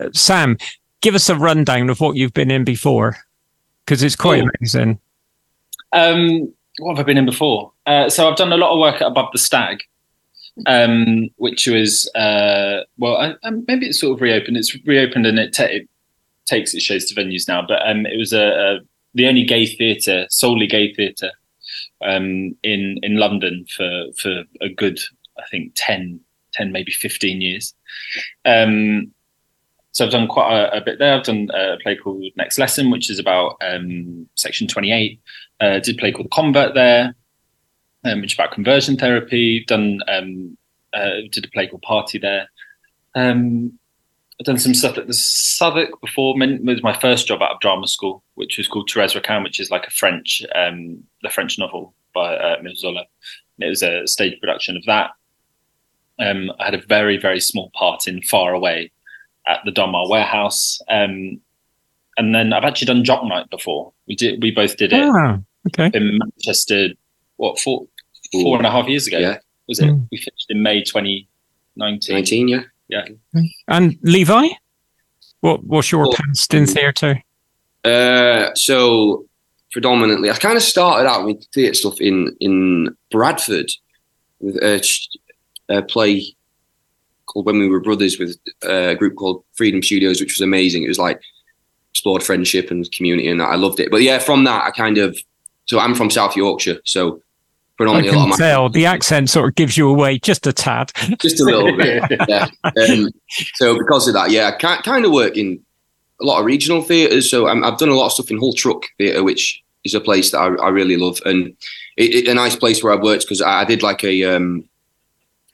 uh, 0.00 0.08
Sam, 0.12 0.56
give 1.00 1.16
us 1.16 1.28
a 1.28 1.34
rundown 1.34 1.90
of 1.90 2.00
what 2.00 2.16
you've 2.16 2.32
been 2.34 2.50
in 2.50 2.62
before, 2.64 3.16
because 3.84 4.04
it's 4.04 4.14
quite 4.16 4.44
Oh. 4.44 4.50
amazing. 4.60 5.00
Um, 5.92 6.52
what 6.78 6.96
have 6.96 7.04
I 7.04 7.06
been 7.06 7.18
in 7.18 7.26
before? 7.26 7.72
Uh, 7.86 8.08
so 8.08 8.28
I've 8.28 8.36
done 8.36 8.52
a 8.52 8.56
lot 8.56 8.72
of 8.72 8.78
work 8.78 8.96
at 8.96 9.06
Above 9.06 9.30
the 9.32 9.38
Stag, 9.38 9.82
um, 10.66 11.28
which 11.36 11.66
was 11.66 12.10
uh, 12.14 12.82
well, 12.98 13.16
I, 13.16 13.34
I, 13.44 13.50
maybe 13.66 13.86
it's 13.86 14.00
sort 14.00 14.14
of 14.14 14.20
reopened. 14.20 14.56
It's 14.56 14.74
reopened 14.84 15.26
and 15.26 15.38
it, 15.38 15.54
ta- 15.54 15.64
it 15.64 15.88
takes 16.46 16.74
its 16.74 16.84
shows 16.84 17.06
to 17.06 17.14
venues 17.14 17.48
now. 17.48 17.64
But 17.66 17.86
um, 17.88 18.06
it 18.06 18.16
was 18.16 18.32
a, 18.32 18.46
a 18.46 18.78
the 19.14 19.26
only 19.26 19.44
gay 19.44 19.66
theatre, 19.66 20.26
solely 20.28 20.66
gay 20.66 20.92
theatre, 20.94 21.32
um, 22.04 22.56
in 22.62 22.98
in 23.02 23.16
London 23.16 23.66
for 23.74 24.06
for 24.18 24.44
a 24.60 24.68
good, 24.68 24.98
I 25.38 25.42
think 25.50 25.72
10, 25.74 26.20
10 26.52 26.72
maybe 26.72 26.92
fifteen 26.92 27.40
years. 27.40 27.74
Um, 28.44 29.12
so 29.96 30.04
I've 30.04 30.12
done 30.12 30.28
quite 30.28 30.52
a, 30.52 30.76
a, 30.76 30.80
bit 30.82 30.98
there. 30.98 31.14
I've 31.14 31.24
done 31.24 31.48
a 31.54 31.78
play 31.82 31.96
called 31.96 32.22
Next 32.36 32.58
Lesson, 32.58 32.90
which 32.90 33.08
is 33.08 33.18
about 33.18 33.56
um, 33.62 34.28
Section 34.34 34.68
Twenty 34.68 34.92
Eight. 34.92 35.22
Uh, 35.58 35.78
did 35.78 35.96
a 35.96 35.98
play 35.98 36.12
called 36.12 36.30
Convert 36.30 36.74
there, 36.74 37.14
um, 38.04 38.20
which 38.20 38.34
is 38.34 38.38
about 38.38 38.52
conversion 38.52 38.98
therapy. 38.98 39.64
Done 39.64 40.00
um, 40.06 40.58
uh, 40.92 41.22
did 41.32 41.46
a 41.46 41.48
play 41.48 41.66
called 41.66 41.80
Party 41.80 42.18
there. 42.18 42.50
Um, 43.14 43.78
I've 44.38 44.44
done 44.44 44.58
some 44.58 44.74
stuff 44.74 44.98
at 44.98 45.06
the 45.06 45.14
Southwark 45.14 45.98
before. 46.02 46.34
It 46.42 46.62
was 46.62 46.82
my 46.82 46.92
first 46.92 47.26
job 47.26 47.40
out 47.40 47.52
of 47.52 47.60
drama 47.60 47.88
school, 47.88 48.22
which 48.34 48.58
was 48.58 48.68
called 48.68 48.90
Thérèse 48.90 49.14
Raquin, 49.14 49.44
which 49.44 49.58
is 49.58 49.70
like 49.70 49.86
a 49.86 49.90
French, 49.90 50.42
um, 50.54 51.04
the 51.22 51.30
French 51.30 51.58
novel 51.58 51.94
by 52.14 52.36
uh, 52.36 52.56
it 52.62 53.66
was 53.66 53.82
a 53.82 54.06
stage 54.06 54.38
production 54.40 54.76
of 54.76 54.84
that. 54.84 55.12
Um, 56.18 56.52
I 56.60 56.66
had 56.66 56.74
a 56.74 56.86
very, 56.86 57.16
very 57.16 57.40
small 57.40 57.70
part 57.74 58.06
in 58.06 58.20
Far 58.20 58.52
Away 58.52 58.90
at 59.46 59.60
the 59.64 59.70
Donmar 59.72 60.08
Warehouse. 60.08 60.80
Um, 60.88 61.40
and 62.18 62.34
then 62.34 62.52
I've 62.52 62.64
actually 62.64 62.86
done 62.86 63.04
Jock 63.04 63.24
Night 63.24 63.48
before. 63.50 63.92
We 64.08 64.16
did, 64.16 64.42
we 64.42 64.50
both 64.50 64.76
did 64.76 64.92
it 64.92 65.02
Ah, 65.02 65.38
okay. 65.68 65.90
in 65.94 66.18
Manchester. 66.18 66.88
What 67.36 67.58
four, 67.58 67.86
four 68.32 68.56
and 68.56 68.66
a 68.66 68.70
half 68.70 68.88
years 68.88 69.06
ago? 69.06 69.18
Yeah. 69.18 69.38
Was 69.68 69.80
it? 69.80 69.86
Mm. 69.86 70.08
We 70.10 70.18
finished 70.18 70.46
in 70.48 70.62
May 70.62 70.82
2019. 70.82 72.14
19, 72.14 72.48
yeah. 72.48 72.62
Yeah. 72.88 73.04
And 73.68 73.98
Levi, 74.02 74.46
what 75.40 75.64
what's 75.64 75.90
your 75.90 76.02
Well, 76.02 76.12
past 76.14 76.54
in 76.54 76.66
theatre? 76.66 77.20
Uh, 77.84 78.54
so 78.54 79.26
predominantly, 79.72 80.30
I 80.30 80.36
kind 80.36 80.56
of 80.56 80.62
started 80.62 81.08
out 81.08 81.26
with 81.26 81.44
theatre 81.52 81.74
stuff 81.74 82.00
in 82.00 82.34
in 82.40 82.96
Bradford 83.10 83.70
with 84.38 84.56
a, 84.62 84.80
a 85.68 85.82
play 85.82 86.35
called 87.26 87.46
When 87.46 87.58
We 87.58 87.68
Were 87.68 87.80
Brothers 87.80 88.18
with 88.18 88.36
a 88.62 88.94
group 88.94 89.16
called 89.16 89.44
Freedom 89.54 89.82
Studios, 89.82 90.20
which 90.20 90.34
was 90.36 90.40
amazing. 90.40 90.84
It 90.84 90.88
was 90.88 90.98
like 90.98 91.20
explored 91.90 92.22
friendship 92.22 92.70
and 92.70 92.90
community, 92.92 93.28
and 93.28 93.42
I 93.42 93.54
loved 93.56 93.80
it. 93.80 93.90
But 93.90 94.02
yeah, 94.02 94.18
from 94.18 94.44
that, 94.44 94.64
I 94.64 94.70
kind 94.70 94.98
of 94.98 95.16
so 95.66 95.78
I'm 95.78 95.94
from 95.94 96.10
South 96.10 96.36
Yorkshire, 96.36 96.80
so 96.84 97.16
I 97.16 97.20
predominantly 97.76 98.10
a 98.10 98.18
lot 98.18 98.24
can 98.24 98.32
of 98.32 98.38
my 98.38 98.46
tell 98.46 98.68
the 98.68 98.86
accent 98.86 99.30
sort 99.30 99.48
of 99.48 99.54
gives 99.54 99.76
you 99.76 99.88
away 99.88 100.18
just 100.18 100.46
a 100.46 100.52
tad. 100.52 100.92
just 101.20 101.40
a 101.40 101.44
little 101.44 101.76
bit. 101.76 102.02
Yeah. 102.28 102.48
Um, 102.64 103.10
so 103.54 103.76
because 103.78 104.08
of 104.08 104.14
that, 104.14 104.30
yeah, 104.30 104.48
I 104.48 104.52
ki- 104.58 104.82
kind 104.82 105.04
of 105.04 105.12
work 105.12 105.36
in 105.36 105.60
a 106.20 106.24
lot 106.24 106.40
of 106.40 106.46
regional 106.46 106.82
theatres. 106.82 107.30
So 107.30 107.46
i 107.46 107.52
I've 107.52 107.78
done 107.78 107.88
a 107.88 107.94
lot 107.94 108.06
of 108.06 108.12
stuff 108.12 108.30
in 108.30 108.38
Hull 108.38 108.54
Truck 108.54 108.84
Theatre, 108.98 109.22
which 109.22 109.62
is 109.84 109.94
a 109.94 110.00
place 110.00 110.30
that 110.30 110.38
I, 110.38 110.46
I 110.66 110.68
really 110.68 110.96
love, 110.96 111.18
and 111.24 111.56
it, 111.96 112.14
it, 112.14 112.28
a 112.28 112.34
nice 112.34 112.56
place 112.56 112.82
where 112.82 112.92
I've 112.92 113.02
worked 113.02 113.22
because 113.22 113.42
I, 113.42 113.60
I 113.60 113.64
did 113.64 113.82
like 113.82 114.04
a 114.04 114.24
um, 114.24 114.68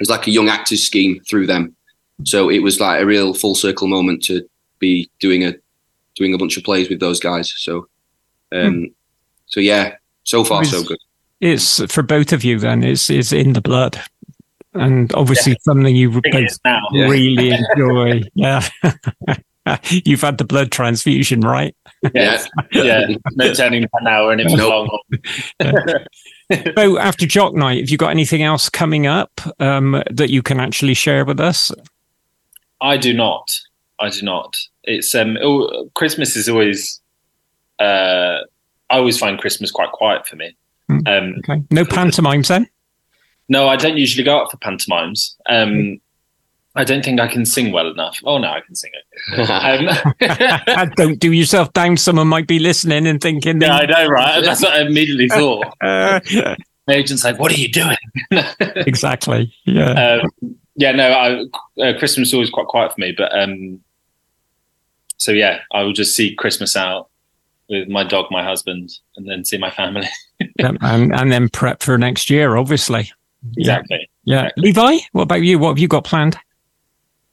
was 0.02 0.10
like 0.10 0.26
a 0.26 0.30
young 0.32 0.48
actors 0.48 0.82
scheme 0.82 1.20
through 1.28 1.46
them. 1.46 1.76
So 2.24 2.50
it 2.50 2.58
was 2.60 2.80
like 2.80 3.00
a 3.00 3.06
real 3.06 3.34
full 3.34 3.54
circle 3.54 3.86
moment 3.86 4.22
to 4.24 4.42
be 4.80 5.08
doing 5.20 5.44
a 5.44 5.54
doing 6.16 6.34
a 6.34 6.38
bunch 6.38 6.56
of 6.56 6.64
plays 6.64 6.88
with 6.88 6.98
those 7.00 7.20
guys. 7.20 7.52
So 7.56 7.88
um, 8.52 8.92
so 9.46 9.60
yeah, 9.60 9.94
so 10.24 10.44
far 10.44 10.64
so 10.64 10.82
good. 10.82 10.98
It's 11.40 11.82
for 11.92 12.02
both 12.02 12.32
of 12.32 12.42
you. 12.44 12.58
Then 12.58 12.82
is 12.82 13.08
is 13.10 13.32
in 13.32 13.52
the 13.52 13.60
blood, 13.60 14.00
and 14.74 15.12
obviously 15.14 15.56
something 15.62 15.94
you 15.94 16.10
I 16.10 16.20
both 16.30 16.42
is 16.42 16.60
now. 16.64 16.82
Yeah. 16.92 17.08
really 17.08 17.50
enjoy. 17.76 18.22
Yeah. 18.34 18.66
You've 19.90 20.22
had 20.22 20.38
the 20.38 20.44
blood 20.44 20.72
transfusion, 20.72 21.40
right? 21.40 21.76
Yes. 22.14 22.48
yeah. 22.72 23.06
No 23.34 23.54
turning 23.54 23.82
back 23.82 24.02
now 24.02 24.24
or 24.24 24.32
anything 24.32 24.56
Nope. 24.56 24.88
long. 25.60 25.70
So 26.76 26.98
after 26.98 27.26
Jock 27.26 27.54
Night, 27.54 27.80
have 27.80 27.90
you 27.90 27.96
got 27.96 28.10
anything 28.10 28.42
else 28.42 28.68
coming 28.68 29.06
up 29.06 29.40
um, 29.60 30.02
that 30.10 30.30
you 30.30 30.42
can 30.42 30.60
actually 30.60 30.94
share 30.94 31.24
with 31.24 31.40
us? 31.40 31.72
I 32.80 32.96
do 32.96 33.12
not. 33.12 33.56
I 34.00 34.10
do 34.10 34.22
not. 34.22 34.56
It's 34.84 35.14
um. 35.14 35.38
Oh, 35.42 35.90
Christmas 35.94 36.36
is 36.36 36.48
always. 36.48 37.00
Uh, 37.78 38.38
I 38.90 38.98
always 38.98 39.18
find 39.18 39.38
Christmas 39.38 39.70
quite 39.70 39.92
quiet 39.92 40.26
for 40.26 40.36
me. 40.36 40.54
Mm. 40.90 41.08
Um, 41.08 41.34
Okay. 41.38 41.62
No 41.70 41.84
pantomimes 41.84 42.48
then? 42.48 42.68
no, 43.48 43.68
I 43.68 43.76
don't 43.76 43.96
usually 43.96 44.24
go 44.24 44.38
out 44.38 44.50
for 44.50 44.56
pantomimes. 44.58 45.36
Um, 45.46 46.00
I 46.74 46.84
don't 46.84 47.04
think 47.04 47.20
I 47.20 47.28
can 47.28 47.44
sing 47.44 47.70
well 47.70 47.90
enough. 47.90 48.18
Oh 48.24 48.38
no, 48.38 48.48
I 48.48 48.60
can 48.60 48.74
sing 48.74 48.90
it. 48.94 49.48
Um, 50.78 50.90
Don't 50.96 51.18
do 51.18 51.32
yourself 51.32 51.72
down. 51.74 51.96
Someone 51.98 52.28
might 52.28 52.46
be 52.46 52.58
listening 52.58 53.06
and 53.06 53.20
thinking. 53.20 53.60
yeah, 53.60 53.76
I 53.76 53.86
know, 53.86 54.06
right? 54.06 54.42
That's 54.42 54.62
what 54.62 54.72
I 54.72 54.82
immediately 54.82 55.28
thought. 55.28 55.66
Uh, 55.80 56.20
The 56.88 56.94
agent's 56.96 57.22
like, 57.22 57.38
"What 57.38 57.52
are 57.52 57.60
you 57.60 57.68
doing?" 57.70 57.96
exactly. 58.76 59.54
Yeah. 59.66 60.20
um, 60.42 60.56
yeah, 60.74 60.90
no, 60.90 61.12
I, 61.12 61.80
uh, 61.80 61.96
Christmas 61.96 62.28
is 62.28 62.34
always 62.34 62.50
quite 62.50 62.66
quiet 62.66 62.92
for 62.92 63.00
me, 63.00 63.14
but 63.16 63.32
um, 63.38 63.80
so 65.16 65.30
yeah, 65.30 65.60
I 65.72 65.82
will 65.82 65.92
just 65.92 66.16
see 66.16 66.34
Christmas 66.34 66.74
out 66.74 67.08
with 67.68 67.88
my 67.88 68.02
dog, 68.02 68.32
my 68.32 68.42
husband, 68.42 68.98
and 69.16 69.28
then 69.30 69.44
see 69.44 69.58
my 69.58 69.70
family. 69.70 70.08
Yeah, 70.58 70.72
and, 70.80 71.14
and 71.14 71.30
then 71.30 71.48
prep 71.50 71.84
for 71.84 71.96
next 71.96 72.28
year, 72.28 72.56
obviously. 72.56 73.12
exactly. 73.56 74.10
Yeah. 74.24 74.48
Levi, 74.56 74.98
what 75.12 75.22
about 75.22 75.42
you? 75.42 75.60
What 75.60 75.68
have 75.68 75.78
you 75.78 75.86
got 75.86 76.02
planned? 76.02 76.36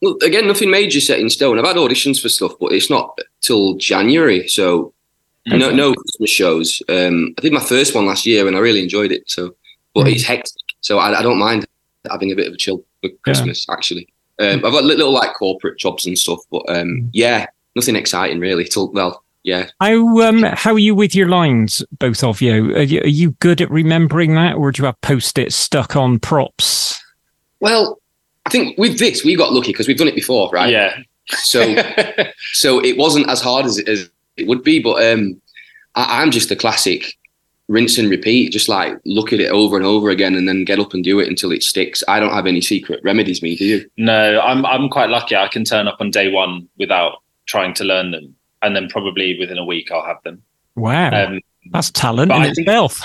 Well, 0.01 0.17
again, 0.23 0.47
nothing 0.47 0.69
major 0.71 1.01
set 1.01 1.19
in 1.19 1.29
stone. 1.29 1.59
I've 1.59 1.65
had 1.65 1.75
auditions 1.75 2.21
for 2.21 2.29
stuff, 2.29 2.53
but 2.59 2.71
it's 2.71 2.89
not 2.89 3.17
till 3.41 3.75
January. 3.75 4.47
So 4.47 4.93
no, 5.45 5.71
no 5.71 5.93
Christmas 5.93 6.29
shows. 6.29 6.81
Um, 6.89 7.33
I 7.37 7.41
did 7.41 7.53
my 7.53 7.59
first 7.59 7.93
one 7.95 8.05
last 8.05 8.25
year 8.25 8.47
and 8.47 8.55
I 8.55 8.59
really 8.59 8.83
enjoyed 8.83 9.11
it. 9.11 9.23
So, 9.29 9.55
but 9.93 10.05
Mm. 10.05 10.13
it's 10.13 10.23
hectic. 10.23 10.53
So 10.81 10.99
I, 10.99 11.19
I 11.19 11.21
don't 11.21 11.39
mind 11.39 11.65
having 12.09 12.31
a 12.31 12.35
bit 12.35 12.47
of 12.47 12.53
a 12.53 12.57
chill 12.57 12.83
for 13.01 13.09
Christmas. 13.23 13.65
Actually, 13.69 14.07
um, 14.39 14.63
I've 14.65 14.71
got 14.71 14.83
li- 14.83 14.95
little 14.95 15.13
like 15.13 15.33
corporate 15.33 15.77
jobs 15.79 16.05
and 16.05 16.17
stuff, 16.17 16.39
but 16.51 16.63
um, 16.69 17.09
yeah, 17.11 17.47
nothing 17.75 17.95
exciting 17.95 18.39
really. 18.39 18.63
Till 18.65 18.91
well, 18.91 19.23
yeah. 19.43 19.69
How 19.81 20.19
um 20.21 20.43
how 20.43 20.73
are 20.73 20.79
you 20.79 20.95
with 20.95 21.13
your 21.15 21.27
lines, 21.27 21.83
both 21.97 22.23
of 22.23 22.41
you? 22.41 22.75
Are 22.75 22.81
you, 22.83 23.01
are 23.01 23.07
you 23.07 23.31
good 23.39 23.59
at 23.59 23.69
remembering 23.71 24.35
that, 24.35 24.55
or 24.55 24.71
do 24.71 24.81
you 24.81 24.85
have 24.85 25.01
post 25.01 25.37
it 25.37 25.51
stuck 25.51 25.95
on 25.95 26.19
props? 26.19 27.01
Well, 27.59 27.98
I 28.49 28.51
think 28.51 28.77
with 28.79 28.97
this 28.97 29.23
we 29.23 29.35
got 29.35 29.53
lucky 29.53 29.71
because 29.71 29.87
we've 29.87 29.97
done 29.97 30.07
it 30.07 30.15
before, 30.15 30.49
right? 30.51 30.71
Yeah. 30.71 30.97
So 31.27 31.61
so 32.53 32.83
it 32.83 32.97
wasn't 32.97 33.29
as 33.29 33.39
hard 33.41 33.65
as 33.67 33.77
it, 33.77 33.87
as 33.87 34.09
it 34.37 34.47
would 34.47 34.63
be, 34.63 34.79
but 34.79 34.95
um, 35.05 35.39
I, 35.93 36.21
I'm 36.23 36.31
just 36.31 36.49
a 36.49 36.55
classic 36.55 37.13
rinse 37.67 37.99
and 37.99 38.09
repeat. 38.09 38.51
Just 38.51 38.67
like 38.67 38.97
look 39.05 39.31
at 39.31 39.39
it 39.39 39.51
over 39.51 39.77
and 39.77 39.85
over 39.85 40.09
again, 40.09 40.33
and 40.33 40.47
then 40.47 40.65
get 40.65 40.79
up 40.79 40.95
and 40.95 41.03
do 41.03 41.19
it 41.19 41.27
until 41.27 41.51
it 41.51 41.61
sticks. 41.61 42.03
I 42.07 42.19
don't 42.19 42.33
have 42.33 42.47
any 42.47 42.61
secret 42.61 42.99
remedies. 43.03 43.43
Me, 43.43 43.55
do 43.55 43.65
you? 43.65 43.89
no, 43.97 44.39
I'm 44.41 44.65
I'm 44.65 44.89
quite 44.89 45.09
lucky. 45.09 45.35
I 45.35 45.47
can 45.47 45.63
turn 45.63 45.87
up 45.87 45.97
on 45.99 46.09
day 46.09 46.31
one 46.31 46.67
without 46.79 47.21
trying 47.45 47.75
to 47.75 47.83
learn 47.83 48.09
them, 48.09 48.35
and 48.63 48.75
then 48.75 48.89
probably 48.89 49.37
within 49.39 49.59
a 49.59 49.65
week 49.65 49.91
I'll 49.91 50.03
have 50.05 50.23
them. 50.23 50.41
Wow, 50.75 51.11
Um, 51.11 51.41
that's 51.71 51.91
talent 51.91 52.29
but 52.29 52.37
in 52.37 52.41
I 52.41 52.45
think- 52.53 52.67
itself. 52.67 53.01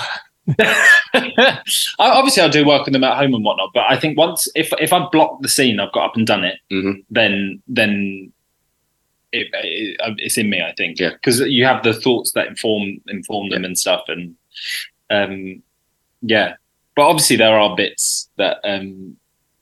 I- 0.59 1.61
obviously, 1.99 2.43
I'll 2.43 2.49
do 2.49 2.65
work 2.65 2.87
on 2.87 2.93
them 2.93 3.03
at 3.03 3.17
home 3.17 3.33
and 3.33 3.43
whatnot. 3.43 3.71
But 3.73 3.85
I 3.89 3.97
think 3.99 4.17
once 4.17 4.47
if 4.55 4.71
if 4.79 4.93
I've 4.93 5.11
blocked 5.11 5.41
the 5.41 5.49
scene, 5.49 5.79
I've 5.79 5.91
got 5.93 6.05
up 6.09 6.15
and 6.15 6.27
done 6.27 6.43
it. 6.43 6.59
Mhm. 6.71 7.03
Then 7.09 7.61
then 7.67 8.31
it, 9.31 9.47
it, 9.53 9.97
it's 10.17 10.37
in 10.37 10.49
me. 10.49 10.61
I 10.61 10.73
think 10.73 10.99
Yeah. 10.99 11.09
because 11.11 11.39
you 11.41 11.65
have 11.65 11.83
the 11.83 11.93
thoughts 11.93 12.31
that 12.33 12.47
inform 12.47 13.01
inform 13.07 13.49
them 13.49 13.65
and 13.65 13.77
stuff, 13.77 14.03
and 14.07 14.35
um, 15.09 15.61
yeah. 16.21 16.55
But 16.95 17.07
obviously, 17.07 17.35
there 17.37 17.59
are 17.59 17.75
bits 17.75 18.29
that 18.37 18.57
um 18.63 19.17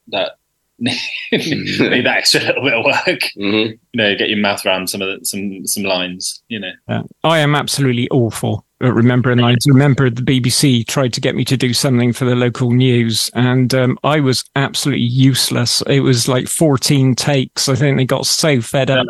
that 0.09 0.33
need 1.31 2.05
that 2.05 2.17
extra 2.17 2.41
little 2.41 2.63
bit 2.63 2.73
of 2.73 2.85
work. 2.85 3.21
hmm 3.35 3.41
You 3.43 3.79
know, 3.93 4.15
get 4.15 4.29
your 4.29 4.39
mouth 4.39 4.65
around 4.65 4.89
some 4.89 5.01
of 5.01 5.19
the, 5.19 5.25
some 5.25 5.65
some 5.65 5.83
lines. 5.83 6.43
You 6.47 6.59
know. 6.59 6.71
Yeah. 6.87 7.03
I 7.23 7.39
am 7.39 7.55
absolutely 7.55 8.09
awful 8.09 8.65
at 8.81 8.93
remembering 8.93 9.39
lines. 9.39 9.65
Remember, 9.67 10.09
the 10.09 10.21
BBC 10.21 10.85
tried 10.87 11.13
to 11.13 11.21
get 11.21 11.35
me 11.35 11.45
to 11.45 11.55
do 11.55 11.73
something 11.73 12.11
for 12.11 12.25
the 12.25 12.35
local 12.35 12.71
news, 12.71 13.29
and 13.33 13.73
um, 13.73 13.97
I 14.03 14.19
was 14.19 14.43
absolutely 14.55 15.05
useless. 15.05 15.81
It 15.87 16.01
was 16.01 16.27
like 16.27 16.47
14 16.47 17.15
takes. 17.15 17.69
I 17.69 17.75
think 17.75 17.97
they 17.97 18.05
got 18.05 18.25
so 18.25 18.59
fed 18.61 18.89
up. 18.89 19.05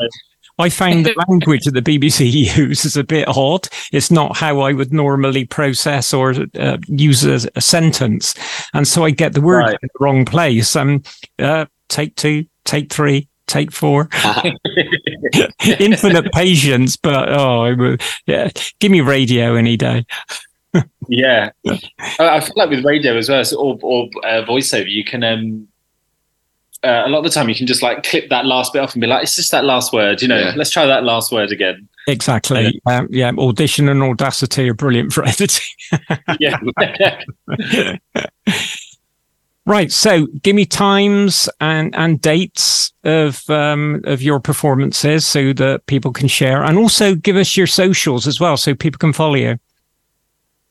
I 0.60 0.70
found 0.70 1.06
the 1.06 1.16
language 1.30 1.66
that 1.66 1.72
the 1.74 1.82
BBC 1.82 2.32
uses 2.58 2.96
a 2.96 3.04
bit 3.04 3.28
odd. 3.28 3.68
It's 3.92 4.12
not 4.12 4.38
how 4.38 4.60
I 4.60 4.74
would 4.74 4.94
normally 4.94 5.46
process 5.46 6.14
or 6.14 6.34
uh, 6.60 6.78
use 6.88 7.24
a, 7.24 7.50
a 7.56 7.62
sentence. 7.62 8.36
And 8.74 8.88
so 8.88 9.04
I 9.04 9.12
get 9.12 9.34
the 9.34 9.42
word 9.42 9.60
Right. 9.60 9.78
in 9.82 9.90
the 9.94 10.04
wrong 10.04 10.26
place. 10.26 10.76
Um, 10.76 11.04
uh, 11.40 11.66
take 11.90 12.16
two, 12.16 12.46
take 12.66 12.92
three, 12.92 13.28
take 13.48 13.72
four. 13.72 14.10
Infinite 15.80 16.32
patience, 16.34 16.98
but 16.98 17.30
oh, 17.30 17.98
yeah, 18.28 18.50
give 18.80 18.92
me 18.92 19.02
radio 19.02 19.56
any 19.56 19.78
day. 19.78 20.06
Yeah, 21.08 21.52
I 21.66 21.78
I 22.20 22.40
feel 22.40 22.54
like 22.56 22.70
with 22.72 22.84
radio 22.86 23.16
as 23.16 23.30
well, 23.30 23.46
so, 23.46 23.58
or, 23.58 23.78
or 23.84 24.10
uh, 24.24 24.44
voiceover, 24.46 24.90
you 24.90 25.04
can 25.04 25.24
um, 25.24 25.68
uh, 26.84 27.04
a 27.06 27.10
lot 27.10 27.20
of 27.20 27.24
the 27.24 27.30
time 27.30 27.50
you 27.50 27.56
can 27.56 27.68
just 27.68 27.82
like 27.82 28.04
clip 28.04 28.30
that 28.30 28.46
last 28.46 28.74
bit 28.74 28.80
off 28.80 28.94
and 28.94 29.02
be 29.02 29.08
like, 29.08 29.24
it's 29.24 29.36
just 29.36 29.52
that 29.52 29.66
last 29.66 29.94
word, 29.94 30.22
you 30.22 30.28
know. 30.28 30.40
Yeah. 30.40 30.54
Let's 30.56 30.70
try 30.70 30.86
that 30.86 31.04
last 31.04 31.32
word 31.32 31.52
again. 31.52 31.88
Exactly. 32.08 32.82
Um, 32.86 33.08
yeah, 33.10 33.32
Audition 33.38 33.88
and 33.88 34.04
Audacity 34.04 34.70
are 34.70 34.74
brilliant 34.74 35.14
for 35.14 35.24
editing. 35.28 35.66
Yeah. 36.40 36.60
Right. 39.66 39.94
So, 39.94 40.28
give 40.42 40.58
me 40.58 40.66
times 40.66 41.48
and 41.62 41.96
and 41.96 42.20
dates 42.20 42.92
of 43.06 43.50
um, 43.50 44.02
of 44.04 44.22
your 44.22 44.42
performances 44.42 45.26
so 45.26 45.54
that 45.54 45.86
people 45.86 46.12
can 46.12 46.28
share, 46.28 46.64
and 46.64 46.78
also 46.78 47.16
give 47.16 47.38
us 47.38 47.56
your 47.56 47.68
socials 47.68 48.28
as 48.28 48.42
well, 48.42 48.58
so 48.58 48.76
people 48.76 48.98
can 48.98 49.14
follow 49.14 49.36
you. 49.36 49.58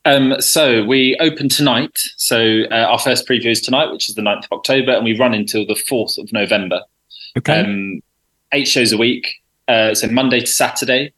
Um, 0.05 0.41
so 0.41 0.85
we 0.85 1.17
open 1.21 1.49
tonight. 1.49 1.97
So 2.17 2.63
uh, 2.71 2.75
our 2.91 2.99
first 2.99 3.29
preview 3.29 3.51
is 3.51 3.61
tonight, 3.61 3.91
which 3.91 4.09
is 4.09 4.15
the 4.15 4.23
9th 4.23 4.45
of 4.45 4.53
October, 4.53 4.93
and 4.93 5.05
we 5.05 5.17
run 5.17 5.33
until 5.35 5.65
the 5.67 5.75
4th 5.75 6.19
of 6.19 6.33
November. 6.33 6.81
Okay. 7.39 7.61
Um, 7.61 8.03
eight 8.53 8.67
shows 8.69 8.93
a 8.93 8.97
week. 8.97 9.29
Uh, 9.69 9.95
so 9.95 10.09
Monday 10.09 10.41
to 10.41 10.47
Saturday, 10.47 11.13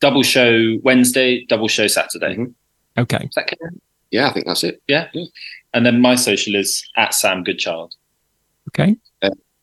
double 0.00 0.22
show 0.22 0.76
Wednesday, 0.82 1.44
double 1.46 1.68
show 1.68 1.86
Saturday. 1.86 2.36
Mhm. 2.36 2.54
okay. 2.98 3.24
Is 3.24 3.34
that 3.34 3.46
clear? 3.48 3.72
Yeah, 4.10 4.28
I 4.28 4.32
think 4.32 4.46
that's 4.46 4.64
it. 4.64 4.82
Yeah. 4.86 5.08
And 5.72 5.86
then 5.86 6.00
my 6.00 6.14
social 6.14 6.54
is 6.54 6.86
at 6.96 7.14
Sam 7.14 7.42
Goodchild. 7.42 7.94
Okay. 8.68 8.96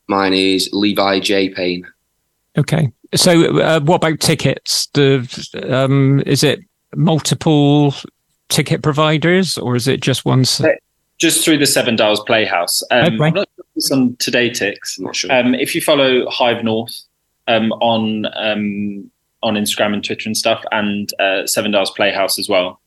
Mine 0.08 0.34
is 0.34 0.70
Levi 0.72 1.20
J 1.20 1.50
Payne. 1.50 1.86
Okay. 2.58 2.90
So, 3.14 3.58
uh, 3.60 3.82
what 3.82 3.98
about 3.98 4.20
tickets? 4.22 4.88
The 4.94 5.28
um, 5.70 6.22
is 6.26 6.44
it 6.44 6.60
multiple 6.96 7.94
ticket 8.50 8.82
providers, 8.84 9.58
or 9.58 9.76
is 9.76 9.88
it 9.88 10.02
just 10.02 10.26
one? 10.26 10.42
s- 10.42 10.62
Just 11.18 11.44
through 11.44 11.58
the 11.58 11.66
Seven 11.66 11.96
Dials 11.96 12.22
Playhouse. 12.22 12.82
Um, 12.92 13.06
Okay. 13.16 13.26
I'm 13.26 13.34
not 13.34 13.48
sure 13.56 13.66
if 13.66 13.66
it's 13.76 13.92
on 13.92 14.16
TodayTix. 14.18 15.00
Not 15.00 15.16
sure. 15.16 15.32
Um, 15.34 15.56
if 15.56 15.74
you 15.76 15.82
follow 15.82 16.30
Hive 16.30 16.64
North 16.64 16.96
um, 17.48 17.72
on 17.74 18.26
um, 18.36 19.10
on 19.44 19.56
Instagram 19.56 19.94
and 19.94 20.04
Twitter 20.04 20.28
and 20.30 20.36
stuff, 20.38 20.64
and 20.72 21.12
uh, 21.20 21.46
Seven 21.48 21.72
Dials 21.72 21.92
Playhouse 21.92 22.38
as 22.40 22.48
well, 22.50 22.80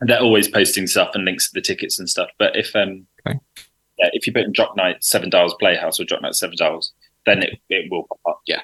and 0.00 0.08
they're 0.10 0.20
always 0.20 0.48
posting 0.48 0.86
stuff 0.86 1.10
and 1.14 1.24
links 1.24 1.48
to 1.50 1.54
the 1.54 1.60
tickets 1.60 1.98
and 1.98 2.08
stuff. 2.08 2.28
But 2.38 2.56
if 2.56 2.74
um, 2.76 3.06
Okay. 3.26 3.38
yeah, 3.98 4.08
if 4.12 4.26
you 4.26 4.32
put 4.32 4.44
in 4.44 4.52
Jock 4.54 4.76
Night 4.76 5.02
Seven 5.04 5.30
Dials 5.30 5.54
Playhouse 5.60 5.98
or 6.00 6.04
Jock 6.04 6.22
Night 6.22 6.34
Seven 6.34 6.56
Dials, 6.56 6.92
then 7.26 7.42
it, 7.42 7.58
it 7.68 7.90
will 7.90 8.04
pop 8.08 8.20
up. 8.28 8.40
Yeah, 8.46 8.60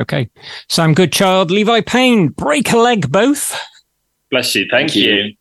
Okay. 0.00 0.28
Sam 0.68 0.94
Goodchild, 0.94 1.50
Levi 1.50 1.80
Payne, 1.82 2.28
break 2.28 2.72
a 2.72 2.78
leg 2.78 3.10
both. 3.10 3.58
bless 4.30 4.54
you. 4.54 4.62
Thank, 4.70 4.90
Thank 4.92 4.96
you. 4.96 5.12
you. 5.14 5.34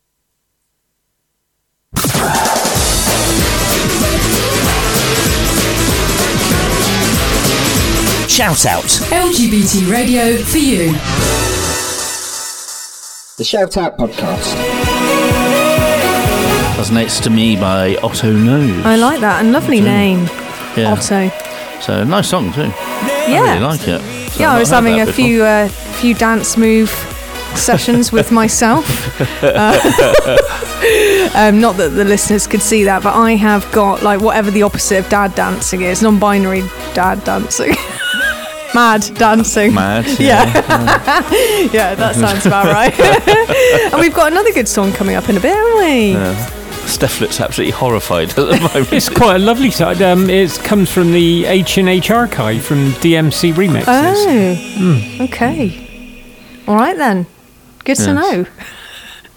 Shout 8.28 8.66
out. 8.68 8.84
LGBT 8.84 9.90
radio 9.92 10.38
for 10.44 10.60
you. 10.60 10.92
The 13.38 13.44
Shout 13.44 13.78
Out 13.78 13.98
Podcast. 13.98 14.54
That's 16.78 16.92
next 16.92 17.24
to 17.24 17.32
me 17.32 17.56
by 17.56 17.96
Otto 17.98 18.32
Knows. 18.32 18.86
I 18.86 18.96
like 18.96 19.22
that. 19.22 19.44
And 19.44 19.52
lovely 19.54 19.82
name, 19.82 20.26
yeah. 20.76 20.92
Otto. 20.94 21.32
So 21.82 22.04
nice 22.04 22.30
song 22.30 22.54
too. 22.54 22.72
I 22.72 23.26
Yeah. 23.28 23.42
really 23.54 23.60
like 23.66 23.88
it. 23.88 24.02
So 24.34 24.40
yeah, 24.42 24.52
I've 24.54 24.60
was 24.60 24.70
having 24.70 25.02
a 25.02 25.06
before. 25.08 25.14
few 25.14 25.44
uh, 25.44 25.68
few 25.70 26.14
dance 26.14 26.58
move 26.58 26.92
sessions 27.58 28.12
with 28.12 28.32
myself. 28.32 28.86
Uh, 29.44 29.78
um, 31.36 31.60
not 31.60 31.78
that 31.78 31.92
the 31.96 32.06
listeners 32.06 32.48
could 32.48 32.62
see 32.62 32.84
that, 32.84 33.04
but 33.04 33.14
I 33.14 33.36
have 33.36 33.70
got 33.72 34.04
like 34.04 34.22
whatever 34.22 34.52
the 34.52 34.64
opposite 34.64 35.00
of 35.00 35.10
dad 35.10 35.36
dancing 35.36 35.82
is, 35.82 36.02
non-binary 36.02 36.62
dad 36.94 37.24
dancing. 37.24 37.76
Mad 38.74 39.10
dancing. 39.16 39.74
Mad. 39.74 40.06
Yeah. 40.20 40.46
yeah, 41.72 41.96
that 41.96 42.16
sounds 42.16 42.46
about 42.46 42.66
right. 42.66 42.94
and 43.92 44.00
we've 44.00 44.14
got 44.14 44.32
another 44.32 44.52
good 44.52 44.68
song 44.68 44.92
coming 44.92 45.16
up 45.16 45.30
in 45.30 45.38
a 45.38 45.40
bit, 45.40 45.56
haven't 45.56 45.78
we? 45.80 46.58
Steph 46.88 47.20
looks 47.20 47.42
absolutely 47.42 47.72
horrified 47.72 48.30
at 48.30 48.36
the 48.36 48.60
moment. 48.60 48.94
It's 48.94 49.10
quite 49.10 49.36
a 49.36 49.40
lovely 49.40 49.72
side. 49.72 50.02
Um, 50.02 50.30
it 50.30 50.52
comes 50.64 50.92
from 50.92 51.12
the 51.12 51.46
H 51.46 51.78
and 51.78 51.90
H 51.90 52.12
archive 52.12 52.64
from 52.64 52.92
DMC 52.94 53.54
remixes. 53.54 53.86
Oh, 55.18 55.24
okay. 55.26 55.88
All 56.68 56.76
right 56.76 56.98
then. 56.98 57.26
Good 57.88 57.96
to 58.00 58.14
know. 58.14 58.44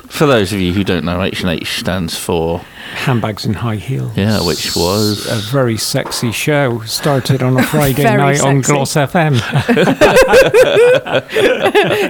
For 0.09 0.27
those 0.27 0.53
of 0.53 0.59
you 0.59 0.73
who 0.73 0.83
don't 0.83 1.05
know, 1.05 1.23
H 1.23 1.43
and 1.43 1.51
H 1.51 1.79
stands 1.79 2.19
for 2.19 2.65
Handbags 2.95 3.45
and 3.47 3.57
high 3.57 3.77
heels. 3.77 4.13
yeah, 4.17 4.45
which 4.45 4.75
was 4.77 5.27
a 5.31 5.37
very 5.51 5.77
sexy 5.79 6.33
show. 6.33 6.81
Started 6.81 7.43
on 7.43 7.59
a 7.59 7.63
Friday 7.67 8.03
Very 8.03 8.17
night 8.19 8.41
on. 8.43 8.61
Gloss 8.61 8.95
FM. 8.95 9.35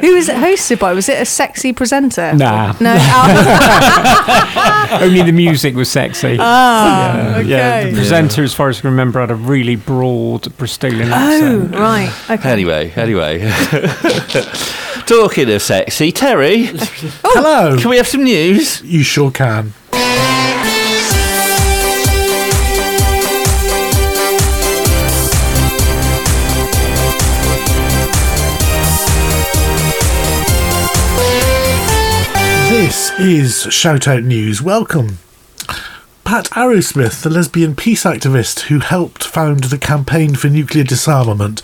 Who 0.00 0.14
was 0.14 0.28
it 0.28 0.36
hosted 0.36 0.78
by? 0.80 0.92
Was 0.92 1.08
it 1.08 1.20
a 1.20 1.24
sexy 1.24 1.72
presenter? 1.72 2.32
Nah. 2.34 2.74
No. 2.80 2.96
Oh, 4.92 4.98
Only 5.02 5.22
the 5.22 5.30
music 5.32 5.76
was 5.76 5.88
sexy. 5.88 6.36
Ah, 6.40 7.36
okay. 7.36 7.48
Yeah, 7.48 7.84
the 7.86 7.92
presenter, 7.92 8.42
as 8.42 8.52
far 8.52 8.68
as 8.68 8.78
I 8.78 8.80
can 8.82 8.90
remember, 8.90 9.20
had 9.20 9.30
a 9.30 9.36
really 9.36 9.76
broad 9.76 10.42
Bristolian 10.58 11.10
Oh, 11.10 11.14
accent. 11.14 11.74
right. 11.76 12.12
Okay. 12.30 12.50
anyway. 12.50 12.90
Anyway, 12.96 13.38
talking 15.06 15.48
of 15.48 15.62
sexy, 15.62 16.10
Terry, 16.10 16.70
Hello. 17.22 17.78
can 17.78 17.88
we 17.90 17.98
have 17.98 18.08
some 18.08 18.24
news? 18.24 18.82
You 18.82 19.04
sure 19.04 19.30
can. 19.30 19.74
Is 33.20 33.66
Shoutout 33.66 34.24
News. 34.24 34.62
Welcome. 34.62 35.18
Pat 36.30 36.44
Arrowsmith, 36.50 37.22
the 37.22 37.28
lesbian 37.28 37.74
peace 37.74 38.04
activist 38.04 38.60
who 38.68 38.78
helped 38.78 39.24
found 39.24 39.64
the 39.64 39.76
Campaign 39.76 40.36
for 40.36 40.46
Nuclear 40.46 40.84
Disarmament, 40.84 41.60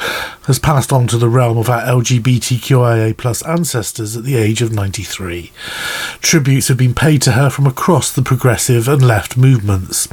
has 0.47 0.59
passed 0.59 0.93
on 0.93 1.07
to 1.07 1.19
the 1.19 1.29
realm 1.29 1.57
of 1.57 1.71
our 1.71 1.83
LGBTQIA 1.83 3.17
plus 3.17 3.43
ancestors 3.43 4.17
at 4.17 4.25
the 4.25 4.35
age 4.35 4.63
of 4.63 4.73
93. 4.73 5.53
Tributes 6.21 6.67
have 6.67 6.77
been 6.77 6.95
paid 6.95 7.23
to 7.23 7.33
her 7.33 7.49
from 7.49 7.67
across 7.67 8.11
the 8.11 8.23
progressive 8.23 8.89
and 8.89 9.07
left 9.07 9.37
movements. 9.37 10.09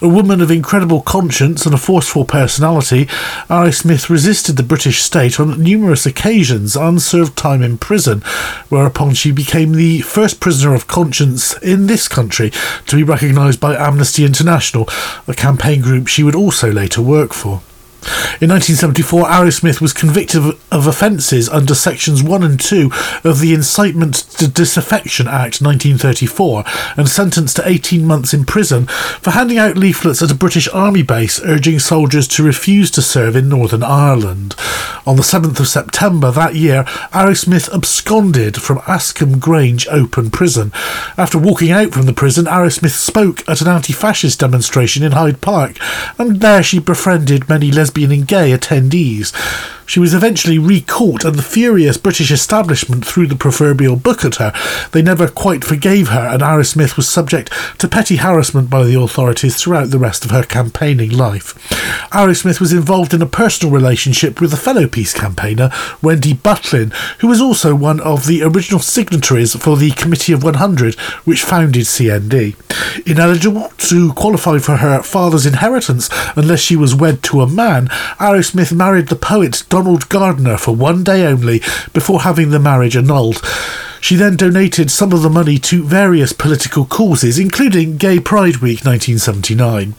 A 0.00 0.08
woman 0.08 0.40
of 0.40 0.52
incredible 0.52 1.02
conscience 1.02 1.66
and 1.66 1.74
a 1.74 1.78
forceful 1.78 2.24
personality, 2.24 3.06
Arrowsmith 3.48 4.08
resisted 4.08 4.56
the 4.56 4.62
British 4.62 5.02
state 5.02 5.40
on 5.40 5.60
numerous 5.60 6.06
occasions 6.06 6.76
and 6.76 7.02
served 7.02 7.36
time 7.36 7.62
in 7.62 7.76
prison, 7.76 8.20
whereupon 8.68 9.14
she 9.14 9.32
became 9.32 9.72
the 9.72 10.00
first 10.02 10.38
prisoner 10.38 10.74
of 10.74 10.86
conscience 10.86 11.56
in 11.58 11.88
this 11.88 12.06
country 12.06 12.52
to 12.86 12.96
be 12.96 13.02
recognised 13.02 13.58
by 13.60 13.74
Amnesty 13.74 13.95
International, 14.24 14.88
a 15.26 15.34
campaign 15.34 15.80
group 15.80 16.06
she 16.06 16.22
would 16.22 16.34
also 16.34 16.70
later 16.70 17.02
work 17.02 17.32
for. 17.32 17.62
In 18.40 18.50
1974, 18.50 19.24
Arrowsmith 19.24 19.80
was 19.80 19.92
convicted 19.92 20.44
of, 20.44 20.72
of 20.72 20.86
offences 20.86 21.48
under 21.48 21.74
sections 21.74 22.22
1 22.22 22.42
and 22.42 22.60
2 22.60 22.90
of 23.24 23.40
the 23.40 23.54
Incitement 23.54 24.14
to 24.38 24.46
Disaffection 24.46 25.26
Act 25.26 25.60
1934 25.60 26.64
and 26.96 27.08
sentenced 27.08 27.56
to 27.56 27.68
18 27.68 28.04
months 28.04 28.34
in 28.34 28.44
prison 28.44 28.86
for 28.86 29.30
handing 29.30 29.58
out 29.58 29.76
leaflets 29.76 30.22
at 30.22 30.30
a 30.30 30.34
British 30.34 30.68
Army 30.68 31.02
base 31.02 31.40
urging 31.44 31.78
soldiers 31.78 32.28
to 32.28 32.42
refuse 32.42 32.90
to 32.90 33.02
serve 33.02 33.36
in 33.36 33.48
Northern 33.48 33.82
Ireland. 33.82 34.54
On 35.06 35.16
the 35.16 35.22
7th 35.22 35.60
of 35.60 35.68
September 35.68 36.30
that 36.30 36.54
year, 36.56 36.84
Arrowsmith 37.12 37.72
absconded 37.72 38.60
from 38.60 38.78
Askham 38.80 39.38
Grange 39.38 39.86
Open 39.88 40.30
Prison. 40.30 40.72
After 41.16 41.38
walking 41.38 41.70
out 41.70 41.92
from 41.92 42.06
the 42.06 42.12
prison, 42.12 42.46
Arrowsmith 42.46 42.90
spoke 42.90 43.48
at 43.48 43.60
an 43.60 43.68
anti 43.68 43.92
fascist 43.92 44.40
demonstration 44.40 45.02
in 45.02 45.12
Hyde 45.12 45.40
Park, 45.40 45.78
and 46.18 46.40
there 46.40 46.62
she 46.62 46.80
befriended 46.80 47.48
many 47.48 47.70
lesbian 47.70 47.95
and 48.04 48.26
gay 48.26 48.50
attendees. 48.56 49.32
She 49.86 50.00
was 50.00 50.12
eventually 50.12 50.58
recaught, 50.58 51.24
and 51.24 51.36
the 51.36 51.42
furious 51.42 51.96
British 51.96 52.30
establishment 52.30 53.06
threw 53.06 53.26
the 53.26 53.36
proverbial 53.36 53.96
book 53.96 54.24
at 54.24 54.36
her. 54.36 54.52
They 54.92 55.00
never 55.00 55.28
quite 55.28 55.64
forgave 55.64 56.08
her, 56.08 56.28
and 56.28 56.42
Arrowsmith 56.42 56.96
was 56.96 57.08
subject 57.08 57.52
to 57.78 57.88
petty 57.88 58.16
harassment 58.16 58.68
by 58.68 58.84
the 58.84 58.98
authorities 59.00 59.56
throughout 59.56 59.90
the 59.90 59.98
rest 59.98 60.24
of 60.24 60.32
her 60.32 60.42
campaigning 60.42 61.10
life. 61.10 61.54
Arrowsmith 62.10 62.60
was 62.60 62.72
involved 62.72 63.14
in 63.14 63.22
a 63.22 63.26
personal 63.26 63.72
relationship 63.72 64.40
with 64.40 64.52
a 64.52 64.56
fellow 64.56 64.88
peace 64.88 65.14
campaigner, 65.14 65.70
Wendy 66.02 66.34
Butlin, 66.34 66.92
who 67.20 67.28
was 67.28 67.40
also 67.40 67.74
one 67.74 68.00
of 68.00 68.26
the 68.26 68.42
original 68.42 68.80
signatories 68.80 69.54
for 69.54 69.76
the 69.76 69.92
Committee 69.92 70.32
of 70.32 70.42
100, 70.42 70.94
which 71.24 71.42
founded 71.42 71.84
CND. 71.84 72.56
Ineligible 73.06 73.70
to 73.78 74.12
qualify 74.14 74.58
for 74.58 74.78
her 74.78 75.02
father's 75.02 75.46
inheritance 75.46 76.08
unless 76.34 76.60
she 76.60 76.76
was 76.76 76.94
wed 76.94 77.22
to 77.22 77.40
a 77.40 77.48
man, 77.48 77.86
Arrowsmith 78.18 78.72
married 78.72 79.08
the 79.08 79.16
poet 79.16 79.62
Donald 79.76 80.08
Gardner 80.08 80.56
for 80.56 80.74
one 80.74 81.04
day 81.04 81.26
only 81.26 81.58
before 81.92 82.22
having 82.22 82.48
the 82.48 82.58
marriage 82.58 82.96
annulled. 82.96 83.42
She 84.00 84.16
then 84.16 84.36
donated 84.36 84.90
some 84.90 85.12
of 85.12 85.22
the 85.22 85.30
money 85.30 85.58
to 85.58 85.82
various 85.82 86.32
political 86.32 86.84
causes, 86.84 87.38
including 87.38 87.96
Gay 87.96 88.20
Pride 88.20 88.56
Week 88.56 88.84
1979. 88.84 89.94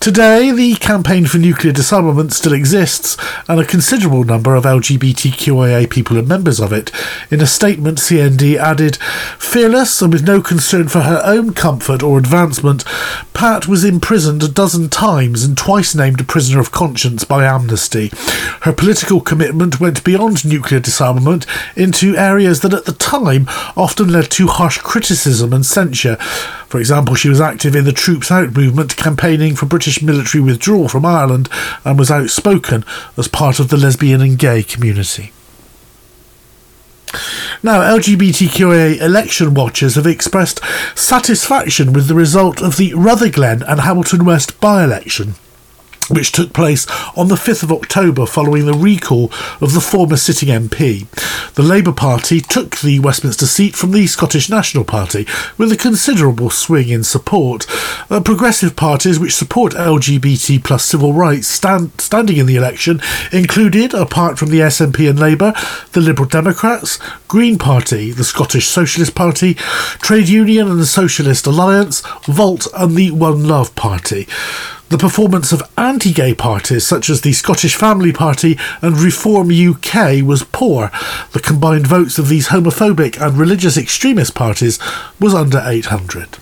Today, 0.00 0.50
the 0.50 0.74
campaign 0.76 1.26
for 1.26 1.38
nuclear 1.38 1.72
disarmament 1.72 2.32
still 2.32 2.52
exists, 2.52 3.16
and 3.48 3.60
a 3.60 3.64
considerable 3.64 4.24
number 4.24 4.54
of 4.54 4.64
LGBTQIA 4.64 5.88
people 5.90 6.18
are 6.18 6.22
members 6.22 6.60
of 6.60 6.72
it. 6.72 6.90
In 7.30 7.40
a 7.40 7.46
statement, 7.46 7.98
CND 7.98 8.56
added, 8.56 8.96
Fearless 9.38 10.02
and 10.02 10.12
with 10.12 10.26
no 10.26 10.40
concern 10.40 10.88
for 10.88 11.00
her 11.00 11.20
own 11.24 11.52
comfort 11.54 12.02
or 12.02 12.18
advancement, 12.18 12.84
Pat 13.34 13.68
was 13.68 13.84
imprisoned 13.84 14.42
a 14.42 14.48
dozen 14.48 14.88
times 14.88 15.44
and 15.44 15.56
twice 15.56 15.94
named 15.94 16.20
a 16.20 16.24
prisoner 16.24 16.60
of 16.60 16.72
conscience 16.72 17.24
by 17.24 17.44
Amnesty. 17.44 18.10
Her 18.62 18.72
political 18.72 19.20
commitment 19.20 19.80
went 19.80 20.04
beyond 20.04 20.44
nuclear 20.44 20.80
disarmament 20.80 21.46
into 21.76 22.16
areas 22.16 22.60
that 22.60 22.74
at 22.74 22.84
the 22.84 22.92
time 22.92 23.27
often 23.76 24.10
led 24.10 24.30
to 24.32 24.46
harsh 24.46 24.78
criticism 24.78 25.52
and 25.52 25.64
censure. 25.64 26.16
For 26.68 26.78
example, 26.78 27.14
she 27.14 27.28
was 27.28 27.40
active 27.40 27.76
in 27.76 27.84
the 27.84 27.92
Troops 27.92 28.30
Out 28.30 28.54
movement, 28.54 28.96
campaigning 28.96 29.54
for 29.54 29.66
British 29.66 30.02
military 30.02 30.42
withdrawal 30.42 30.88
from 30.88 31.04
Ireland, 31.04 31.48
and 31.84 31.98
was 31.98 32.10
outspoken 32.10 32.84
as 33.16 33.28
part 33.28 33.60
of 33.60 33.68
the 33.68 33.76
lesbian 33.76 34.20
and 34.20 34.38
gay 34.38 34.62
community. 34.62 35.32
Now, 37.62 37.80
LGBTQIA 37.80 39.00
election 39.00 39.54
watchers 39.54 39.96
have 39.96 40.06
expressed 40.06 40.60
satisfaction 40.94 41.92
with 41.92 42.06
the 42.06 42.14
result 42.14 42.62
of 42.62 42.76
the 42.76 42.94
Rutherglen 42.94 43.62
and 43.62 43.80
Hamilton 43.80 44.24
West 44.24 44.60
by 44.60 44.84
election 44.84 45.34
which 46.08 46.32
took 46.32 46.52
place 46.52 46.86
on 47.16 47.28
the 47.28 47.34
5th 47.34 47.62
of 47.62 47.72
October 47.72 48.26
following 48.26 48.66
the 48.66 48.74
recall 48.74 49.30
of 49.60 49.72
the 49.72 49.80
former 49.80 50.16
sitting 50.16 50.48
MP. 50.48 51.06
The 51.54 51.62
Labour 51.62 51.92
Party 51.92 52.40
took 52.40 52.76
the 52.78 53.00
Westminster 53.00 53.46
seat 53.46 53.74
from 53.74 53.92
the 53.92 54.06
Scottish 54.06 54.48
National 54.48 54.84
Party 54.84 55.26
with 55.56 55.72
a 55.72 55.76
considerable 55.76 56.50
swing 56.50 56.88
in 56.88 57.04
support. 57.04 57.66
Uh, 58.10 58.20
progressive 58.20 58.76
parties 58.76 59.18
which 59.18 59.34
support 59.34 59.72
LGBT 59.74 60.62
plus 60.62 60.84
civil 60.84 61.12
rights 61.12 61.46
stand, 61.46 62.00
standing 62.00 62.36
in 62.36 62.46
the 62.46 62.56
election 62.56 63.00
included, 63.32 63.94
apart 63.94 64.38
from 64.38 64.50
the 64.50 64.60
SNP 64.60 65.08
and 65.08 65.18
Labour, 65.18 65.52
the 65.92 66.00
Liberal 66.00 66.28
Democrats, 66.28 66.98
Green 67.26 67.58
Party, 67.58 68.10
the 68.10 68.24
Scottish 68.24 68.68
Socialist 68.68 69.14
Party, 69.14 69.54
Trade 69.54 70.28
Union 70.28 70.68
and 70.70 70.80
the 70.80 70.86
Socialist 70.86 71.46
Alliance, 71.46 72.02
Volt 72.24 72.66
and 72.74 72.96
the 72.96 73.10
One 73.10 73.46
Love 73.46 73.74
Party. 73.74 74.26
The 74.88 74.96
performance 74.96 75.52
of 75.52 75.70
anti 75.76 76.14
gay 76.14 76.34
parties 76.34 76.86
such 76.86 77.10
as 77.10 77.20
the 77.20 77.34
Scottish 77.34 77.76
Family 77.76 78.10
Party 78.10 78.58
and 78.80 78.96
Reform 78.96 79.50
UK 79.50 80.22
was 80.24 80.44
poor. 80.44 80.90
The 81.32 81.40
combined 81.40 81.86
votes 81.86 82.18
of 82.18 82.28
these 82.28 82.48
homophobic 82.48 83.20
and 83.20 83.36
religious 83.36 83.76
extremist 83.76 84.34
parties 84.34 84.78
was 85.20 85.34
under 85.34 85.62
800. 85.62 86.38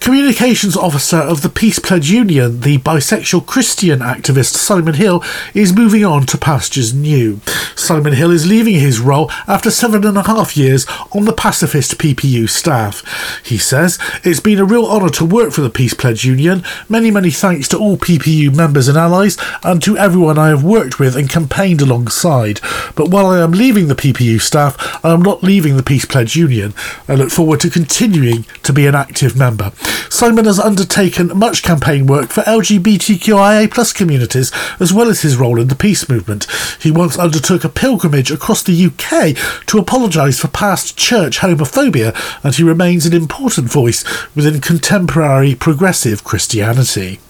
Communications 0.00 0.76
Officer 0.76 1.16
of 1.16 1.42
the 1.42 1.48
Peace 1.48 1.78
Pledge 1.78 2.10
Union, 2.10 2.60
the 2.60 2.78
bisexual 2.78 3.46
Christian 3.46 4.00
activist 4.00 4.54
Simon 4.54 4.94
Hill, 4.94 5.24
is 5.54 5.72
moving 5.72 6.04
on 6.04 6.24
to 6.26 6.38
pastures 6.38 6.94
new. 6.94 7.40
Simon 7.78 8.12
Hill 8.12 8.32
is 8.32 8.46
leaving 8.46 8.74
his 8.74 8.98
role 8.98 9.30
after 9.46 9.70
seven 9.70 10.04
and 10.04 10.18
a 10.18 10.24
half 10.24 10.56
years 10.56 10.84
on 11.12 11.24
the 11.24 11.32
pacifist 11.32 11.96
PPU 11.96 12.48
staff. 12.48 13.02
He 13.44 13.56
says, 13.56 13.98
It's 14.24 14.40
been 14.40 14.58
a 14.58 14.64
real 14.64 14.84
honour 14.84 15.10
to 15.10 15.24
work 15.24 15.52
for 15.52 15.60
the 15.60 15.70
Peace 15.70 15.94
Pledge 15.94 16.24
Union. 16.24 16.64
Many, 16.88 17.10
many 17.10 17.30
thanks 17.30 17.68
to 17.68 17.78
all 17.78 17.96
PPU 17.96 18.54
members 18.54 18.88
and 18.88 18.98
allies, 18.98 19.38
and 19.62 19.80
to 19.82 19.96
everyone 19.96 20.38
I 20.38 20.48
have 20.48 20.64
worked 20.64 20.98
with 20.98 21.16
and 21.16 21.30
campaigned 21.30 21.80
alongside. 21.80 22.60
But 22.96 23.10
while 23.10 23.26
I 23.26 23.40
am 23.40 23.52
leaving 23.52 23.86
the 23.86 23.94
PPU 23.94 24.40
staff, 24.40 25.04
I 25.04 25.12
am 25.12 25.22
not 25.22 25.42
leaving 25.44 25.76
the 25.76 25.82
Peace 25.82 26.04
Pledge 26.04 26.34
Union. 26.34 26.74
I 27.06 27.14
look 27.14 27.30
forward 27.30 27.60
to 27.60 27.70
continuing 27.70 28.44
to 28.64 28.72
be 28.72 28.86
an 28.86 28.96
active 28.96 29.36
member. 29.36 29.72
Simon 30.10 30.46
has 30.46 30.58
undertaken 30.58 31.38
much 31.38 31.62
campaign 31.62 32.06
work 32.06 32.30
for 32.30 32.42
LGBTQIA 32.42 33.70
plus 33.70 33.92
communities, 33.92 34.50
as 34.80 34.92
well 34.92 35.08
as 35.08 35.22
his 35.22 35.36
role 35.36 35.60
in 35.60 35.68
the 35.68 35.76
peace 35.76 36.08
movement. 36.08 36.46
He 36.80 36.90
once 36.90 37.16
undertook 37.16 37.64
a 37.68 37.70
pilgrimage 37.70 38.30
across 38.30 38.62
the 38.62 38.86
UK 38.86 39.36
to 39.66 39.78
apologise 39.78 40.40
for 40.40 40.48
past 40.48 40.96
church 40.96 41.38
homophobia, 41.38 42.14
and 42.42 42.54
he 42.54 42.62
remains 42.62 43.04
an 43.04 43.12
important 43.12 43.70
voice 43.70 44.02
within 44.34 44.60
contemporary 44.60 45.54
progressive 45.54 46.24
Christianity. 46.24 47.20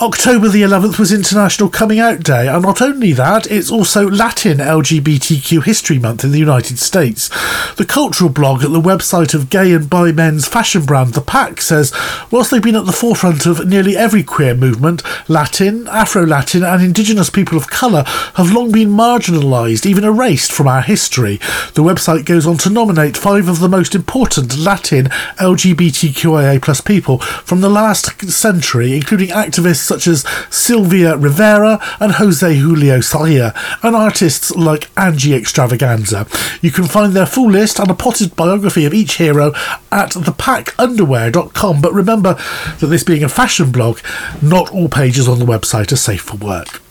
October 0.00 0.48
the 0.48 0.62
11th 0.62 0.98
was 0.98 1.12
International 1.12 1.68
Coming 1.68 2.00
Out 2.00 2.22
Day, 2.22 2.48
and 2.48 2.62
not 2.62 2.82
only 2.82 3.12
that, 3.12 3.50
it's 3.50 3.70
also 3.70 4.08
Latin 4.08 4.58
LGBTQ 4.58 5.64
History 5.64 5.98
Month 5.98 6.24
in 6.24 6.32
the 6.32 6.38
United 6.38 6.78
States. 6.78 7.28
The 7.76 7.86
cultural 7.86 8.30
blog 8.30 8.64
at 8.64 8.72
the 8.72 8.80
website 8.80 9.34
of 9.34 9.50
gay 9.50 9.72
and 9.72 9.88
bi 9.88 10.12
men's 10.12 10.48
fashion 10.48 10.84
brand 10.84 11.14
The 11.14 11.20
Pack 11.20 11.60
says, 11.60 11.92
whilst 12.30 12.50
they've 12.50 12.62
been 12.62 12.76
at 12.76 12.86
the 12.86 12.92
forefront 12.92 13.46
of 13.46 13.66
nearly 13.66 13.96
every 13.96 14.22
queer 14.22 14.54
movement, 14.54 15.02
Latin, 15.28 15.86
Afro 15.88 16.26
Latin, 16.26 16.62
and 16.62 16.82
Indigenous 16.82 17.30
people 17.30 17.56
of 17.56 17.68
colour 17.68 18.04
have 18.34 18.52
long 18.52 18.72
been 18.72 18.90
marginalised, 18.90 19.86
even 19.86 20.04
erased 20.04 20.52
from 20.52 20.68
our 20.68 20.82
history. 20.82 21.36
The 21.74 21.82
website 21.82 22.24
goes 22.24 22.46
on 22.46 22.58
to 22.58 22.70
nominate 22.70 23.16
five 23.16 23.48
of 23.48 23.60
the 23.60 23.68
most 23.68 23.94
important 23.94 24.58
Latin 24.58 25.06
LGBTQIA 25.38 26.60
plus 26.60 26.80
people 26.80 27.18
from 27.18 27.60
the 27.60 27.70
last 27.70 28.20
century, 28.30 28.94
including 28.94 29.30
activists 29.34 29.84
such 29.84 30.06
as 30.06 30.24
Sylvia 30.50 31.16
Rivera 31.16 31.78
and 32.00 32.12
Jose 32.12 32.56
Julio 32.56 32.98
Sarria, 32.98 33.54
and 33.82 33.94
artists 33.94 34.50
like 34.54 34.90
Angie 34.98 35.38
Xtravaganza. 35.38 36.26
You 36.62 36.70
can 36.70 36.84
find 36.84 37.12
their 37.12 37.26
full 37.26 37.50
list 37.50 37.78
and 37.78 37.90
a 37.90 37.94
potted 37.94 38.34
biography 38.36 38.84
of 38.84 38.94
each 38.94 39.16
hero 39.16 39.52
at 39.92 40.12
thepackunderwear.com. 40.12 41.80
But 41.80 41.92
remember 41.92 42.34
that 42.80 42.86
this 42.86 43.04
being 43.04 43.24
a 43.24 43.28
fashion 43.28 43.70
blog, 43.70 43.98
not 44.40 44.72
all 44.72 44.88
pages 44.88 45.28
on 45.28 45.38
the 45.38 45.44
website 45.44 45.92
are 45.92 45.96
safe 45.96 46.22
for 46.22 46.36
work. 46.36 46.83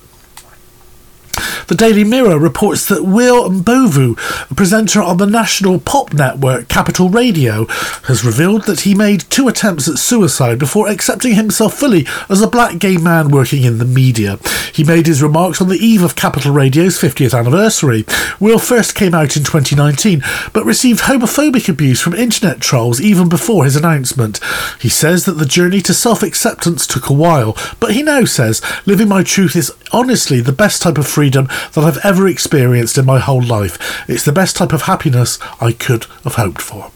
The 1.68 1.76
Daily 1.76 2.04
Mirror 2.04 2.38
reports 2.40 2.86
that 2.88 3.04
Will 3.04 3.50
Njobvu, 3.50 4.52
a 4.52 4.54
presenter 4.54 5.02
on 5.02 5.18
the 5.18 5.26
national 5.26 5.80
pop 5.80 6.14
network 6.14 6.68
Capital 6.68 7.10
Radio, 7.10 7.66
has 8.04 8.24
revealed 8.24 8.66
that 8.66 8.82
he 8.82 8.94
made 8.94 9.22
two 9.30 9.48
attempts 9.48 9.88
at 9.88 9.98
suicide 9.98 10.60
before 10.60 10.88
accepting 10.88 11.34
himself 11.34 11.74
fully 11.74 12.06
as 12.30 12.42
a 12.42 12.48
black 12.48 12.78
gay 12.78 12.98
man 12.98 13.30
working 13.30 13.64
in 13.64 13.80
the 13.80 13.86
media. 13.86 14.38
He 14.72 14.84
made 14.84 15.08
his 15.08 15.24
remarks 15.24 15.62
on 15.62 15.70
the 15.70 15.78
eve 15.78 16.04
of 16.04 16.16
Capital 16.16 16.52
Radio's 16.52 17.00
50th 17.00 17.38
anniversary. 17.38 18.06
Will 18.40 18.60
first 18.60 18.94
came 18.94 19.16
out 19.16 19.36
in 19.36 19.44
2019, 19.44 20.22
but 20.54 20.66
received 20.66 21.02
homophobic 21.02 21.68
abuse 21.70 22.02
from 22.02 22.14
internet 22.14 22.60
trolls 22.60 23.02
even 23.02 23.30
before 23.30 23.64
his 23.64 23.76
announcement. 23.76 24.40
He 24.80 24.90
says 24.90 25.26
that 25.26 25.34
the 25.34 25.46
journey 25.46 25.82
to 25.82 25.94
self 25.94 26.22
acceptance 26.24 26.86
took 26.86 27.10
a 27.10 27.14
while, 27.14 27.58
but 27.80 27.94
he 27.94 28.04
now 28.04 28.26
says 28.26 28.62
living 28.86 29.08
my 29.08 29.24
truth 29.24 29.56
is 29.56 29.72
honestly 29.92 30.42
the 30.42 30.52
best 30.52 30.82
type 30.82 30.98
of 30.98 31.08
freedom 31.08 31.23
that 31.30 31.84
I've 31.84 32.04
ever 32.04 32.28
experienced 32.28 32.98
in 32.98 33.06
my 33.06 33.20
whole 33.20 33.42
life. 33.42 34.10
It's 34.10 34.26
the 34.26 34.32
best 34.32 34.56
type 34.56 34.74
of 34.74 34.84
happiness 34.84 35.40
I 35.62 35.72
could 35.72 36.06
have 36.24 36.36
hoped 36.36 36.62
for. 36.62 36.92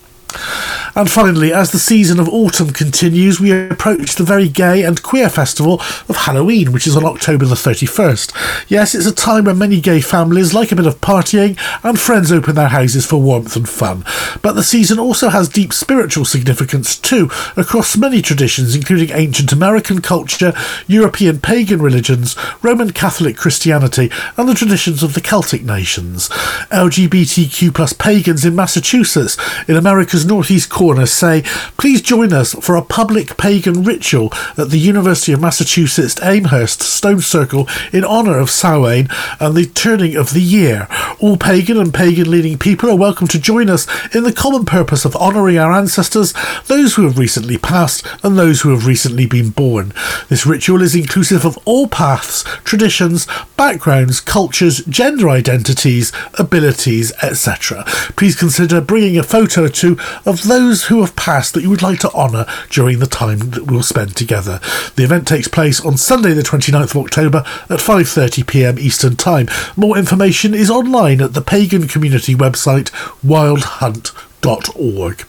And 0.97 1.11
finally, 1.11 1.53
as 1.53 1.71
the 1.71 1.77
season 1.77 2.19
of 2.19 2.27
autumn 2.27 2.71
continues, 2.71 3.39
we 3.39 3.51
approach 3.51 4.15
the 4.15 4.23
very 4.23 4.49
gay 4.49 4.81
and 4.81 5.03
queer 5.03 5.29
festival 5.29 5.73
of 6.09 6.15
Halloween, 6.15 6.71
which 6.71 6.87
is 6.87 6.97
on 6.97 7.05
October 7.05 7.45
the 7.45 7.53
31st. 7.53 8.65
Yes, 8.67 8.95
it's 8.95 9.05
a 9.05 9.13
time 9.13 9.43
when 9.43 9.59
many 9.59 9.79
gay 9.79 10.01
families 10.01 10.55
like 10.55 10.71
a 10.71 10.75
bit 10.75 10.87
of 10.87 10.99
partying 10.99 11.55
and 11.83 11.99
friends 11.99 12.31
open 12.31 12.55
their 12.55 12.69
houses 12.69 13.05
for 13.05 13.21
warmth 13.21 13.55
and 13.55 13.69
fun. 13.69 14.03
But 14.41 14.53
the 14.53 14.63
season 14.63 14.97
also 14.97 15.29
has 15.29 15.47
deep 15.47 15.71
spiritual 15.71 16.25
significance 16.25 16.97
too, 16.97 17.29
across 17.55 17.95
many 17.95 18.23
traditions, 18.23 18.75
including 18.75 19.11
ancient 19.11 19.51
American 19.51 20.01
culture, 20.01 20.51
European 20.87 21.39
pagan 21.39 21.79
religions, 21.79 22.35
Roman 22.63 22.91
Catholic 22.91 23.37
Christianity, 23.37 24.09
and 24.35 24.49
the 24.49 24.55
traditions 24.55 25.03
of 25.03 25.13
the 25.13 25.21
Celtic 25.21 25.61
nations. 25.61 26.27
LGBTQ 26.71 27.75
plus 27.75 27.93
pagans 27.93 28.43
in 28.43 28.55
Massachusetts, 28.55 29.37
in 29.67 29.75
America's 29.75 30.25
northeast 30.25 30.71
corner, 30.71 30.86
say, 31.07 31.41
please 31.77 32.01
join 32.01 32.31
us 32.31 32.53
for 32.53 32.75
a 32.75 32.81
public 32.81 33.37
pagan 33.37 33.83
ritual 33.83 34.31
at 34.57 34.69
the 34.69 34.79
University 34.79 35.33
of 35.33 35.41
Massachusetts 35.41 36.19
Amherst 36.21 36.81
Stone 36.81 37.21
Circle 37.21 37.67
in 37.91 38.05
honour 38.05 38.37
of 38.39 38.49
Samhain 38.49 39.09
and 39.39 39.55
the 39.55 39.65
turning 39.65 40.15
of 40.15 40.33
the 40.33 40.41
year. 40.41 40.87
All 41.19 41.37
pagan 41.37 41.77
and 41.77 41.93
pagan 41.93 42.31
leading 42.31 42.57
people 42.57 42.89
are 42.89 42.97
welcome 42.97 43.27
to 43.27 43.39
join 43.39 43.69
us 43.69 43.87
in 44.15 44.23
the 44.23 44.33
common 44.33 44.65
purpose 44.65 45.03
of 45.03 45.15
honouring 45.17 45.57
our 45.57 45.73
ancestors, 45.73 46.33
those 46.67 46.95
who 46.95 47.03
have 47.03 47.17
recently 47.17 47.57
passed 47.57 48.05
and 48.23 48.37
those 48.37 48.61
who 48.61 48.69
have 48.69 48.87
recently 48.87 49.25
been 49.25 49.49
born. 49.49 49.91
This 50.29 50.45
ritual 50.45 50.81
is 50.81 50.95
inclusive 50.95 51.45
of 51.45 51.57
all 51.65 51.87
paths, 51.87 52.43
traditions, 52.63 53.27
backgrounds, 53.57 54.21
cultures, 54.21 54.83
gender 54.85 55.29
identities, 55.29 56.11
abilities, 56.39 57.11
etc. 57.21 57.83
Please 58.15 58.35
consider 58.35 58.79
bringing 58.79 59.17
a 59.17 59.23
photo 59.23 59.65
or 59.65 59.69
two 59.69 59.97
of 60.25 60.43
those 60.43 60.76
those 60.77 60.89
who 60.89 61.01
have 61.01 61.15
passed 61.15 61.55
that 61.55 61.63
you 61.63 61.71
would 61.71 61.81
like 61.81 61.99
to 61.99 62.11
honour 62.11 62.45
during 62.69 62.99
the 62.99 63.07
time 63.07 63.39
that 63.39 63.65
we'll 63.65 63.81
spend 63.81 64.15
together. 64.15 64.59
The 64.95 65.03
event 65.03 65.27
takes 65.27 65.47
place 65.47 65.83
on 65.83 65.97
Sunday 65.97 66.33
the 66.33 66.43
29th 66.43 66.91
of 66.91 66.97
October 66.97 67.39
at 67.69 67.79
5.30pm 67.79 68.77
Eastern 68.77 69.15
Time. 69.15 69.47
More 69.75 69.97
information 69.97 70.53
is 70.53 70.69
online 70.69 71.19
at 71.19 71.33
the 71.33 71.41
pagan 71.41 71.87
community 71.87 72.35
website 72.35 72.91
wildhunt.org. 73.25 75.25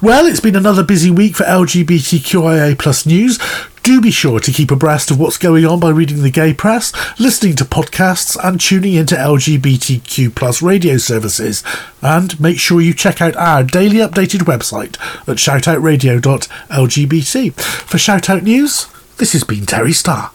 Well, 0.00 0.26
it's 0.26 0.40
been 0.40 0.56
another 0.56 0.82
busy 0.82 1.10
week 1.10 1.36
for 1.36 1.44
LGBTQIA 1.44 2.78
plus 2.78 3.04
news. 3.04 3.38
Do 3.86 4.00
be 4.00 4.10
sure 4.10 4.40
to 4.40 4.50
keep 4.50 4.72
abreast 4.72 5.12
of 5.12 5.20
what's 5.20 5.38
going 5.38 5.64
on 5.64 5.78
by 5.78 5.90
reading 5.90 6.24
the 6.24 6.30
gay 6.32 6.52
press, 6.52 6.92
listening 7.20 7.54
to 7.54 7.64
podcasts, 7.64 8.36
and 8.42 8.60
tuning 8.60 8.94
into 8.94 9.14
LGBTQ 9.14 10.34
plus 10.34 10.60
radio 10.60 10.96
services. 10.96 11.62
And 12.02 12.40
make 12.40 12.58
sure 12.58 12.80
you 12.80 12.92
check 12.92 13.22
out 13.22 13.36
our 13.36 13.62
daily 13.62 13.98
updated 13.98 14.40
website 14.40 14.98
at 15.28 15.36
shoutoutradio.lgbt. 15.36 17.60
For 17.60 17.96
Shoutout 17.96 18.42
News, 18.42 18.88
this 19.18 19.34
has 19.34 19.44
been 19.44 19.66
Terry 19.66 19.92
Starr. 19.92 20.32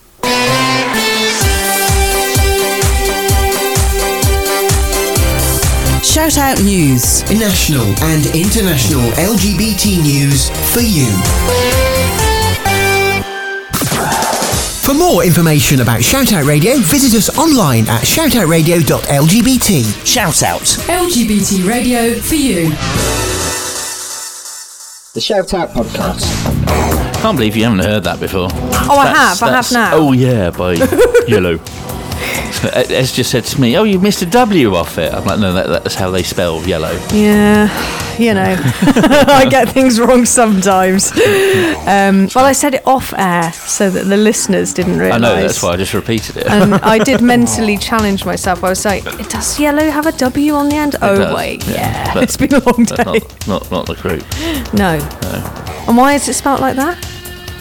Shout 6.05 6.37
Out 6.37 6.61
News. 6.63 7.29
National 7.37 7.83
and 8.03 8.25
international 8.27 9.09
LGBT 9.19 10.01
news 10.03 10.49
for 10.73 10.79
you. 10.79 11.09
For 14.91 14.97
more 14.97 15.23
information 15.23 15.79
about 15.79 16.01
Shoutout 16.01 16.45
Radio, 16.45 16.75
visit 16.79 17.17
us 17.17 17.37
online 17.37 17.87
at 17.87 18.01
shoutoutradio.lgbt. 18.01 20.05
Shout 20.05 20.43
out. 20.43 20.59
LGBT 20.59 21.65
radio 21.65 22.13
for 22.19 22.35
you. 22.35 22.71
The 25.13 25.21
Shout 25.21 25.53
Out 25.53 25.69
Podcast. 25.69 26.25
Can't 27.21 27.37
believe 27.37 27.55
you 27.55 27.63
haven't 27.63 27.85
heard 27.85 28.03
that 28.03 28.19
before. 28.19 28.49
Oh, 28.51 28.97
I 28.99 29.07
have. 29.07 29.41
I 29.41 29.51
have 29.51 29.71
now. 29.71 29.95
Oh 29.95 30.11
yeah, 30.11 30.49
by 30.49 30.75
Yello. 30.75 31.57
Es 32.63 33.11
just 33.11 33.31
said 33.31 33.43
to 33.45 33.59
me, 33.61 33.75
"Oh, 33.77 33.83
you 33.83 33.99
missed 33.99 34.21
a 34.21 34.25
W 34.25 34.75
off 34.75 34.97
it." 34.97 35.11
I'm 35.13 35.25
like, 35.25 35.39
"No, 35.39 35.53
that, 35.53 35.67
that's 35.67 35.95
how 35.95 36.11
they 36.11 36.21
spell 36.23 36.61
yellow." 36.67 36.91
Yeah, 37.13 37.67
you 38.17 38.33
know, 38.33 38.55
I 38.61 39.47
get 39.49 39.69
things 39.69 39.99
wrong 39.99 40.25
sometimes. 40.25 41.11
Um, 41.11 42.29
well, 42.35 42.45
I 42.45 42.51
said 42.53 42.75
it 42.75 42.85
off 42.85 43.13
air 43.17 43.51
so 43.53 43.89
that 43.89 44.03
the 44.05 44.17
listeners 44.17 44.73
didn't 44.73 44.99
realise. 44.99 45.15
I 45.15 45.17
know 45.17 45.35
that's 45.35 45.63
why 45.63 45.71
I 45.71 45.77
just 45.77 45.93
repeated 45.93 46.37
it. 46.37 46.47
and 46.47 46.75
I 46.75 46.99
did 46.99 47.21
mentally 47.33 47.77
challenge 47.77 48.25
myself. 48.25 48.63
I 48.63 48.69
was 48.69 48.85
like, 48.85 49.03
"Does 49.29 49.59
yellow 49.59 49.89
have 49.89 50.05
a 50.05 50.11
W 50.13 50.53
on 50.53 50.69
the 50.69 50.75
end?" 50.75 50.95
oh 51.01 51.17
does, 51.17 51.35
wait, 51.35 51.65
yeah. 51.67 52.13
yeah, 52.15 52.21
it's 52.21 52.37
been 52.37 52.53
a 52.53 52.59
long 52.59 52.83
day. 52.83 53.03
not, 53.03 53.47
not 53.47 53.71
not 53.71 53.85
the 53.87 53.95
group. 53.95 54.23
No. 54.73 54.99
And 55.87 55.97
why 55.97 56.13
is 56.13 56.27
it 56.29 56.33
spelt 56.35 56.61
like 56.61 56.75
that? 56.75 56.97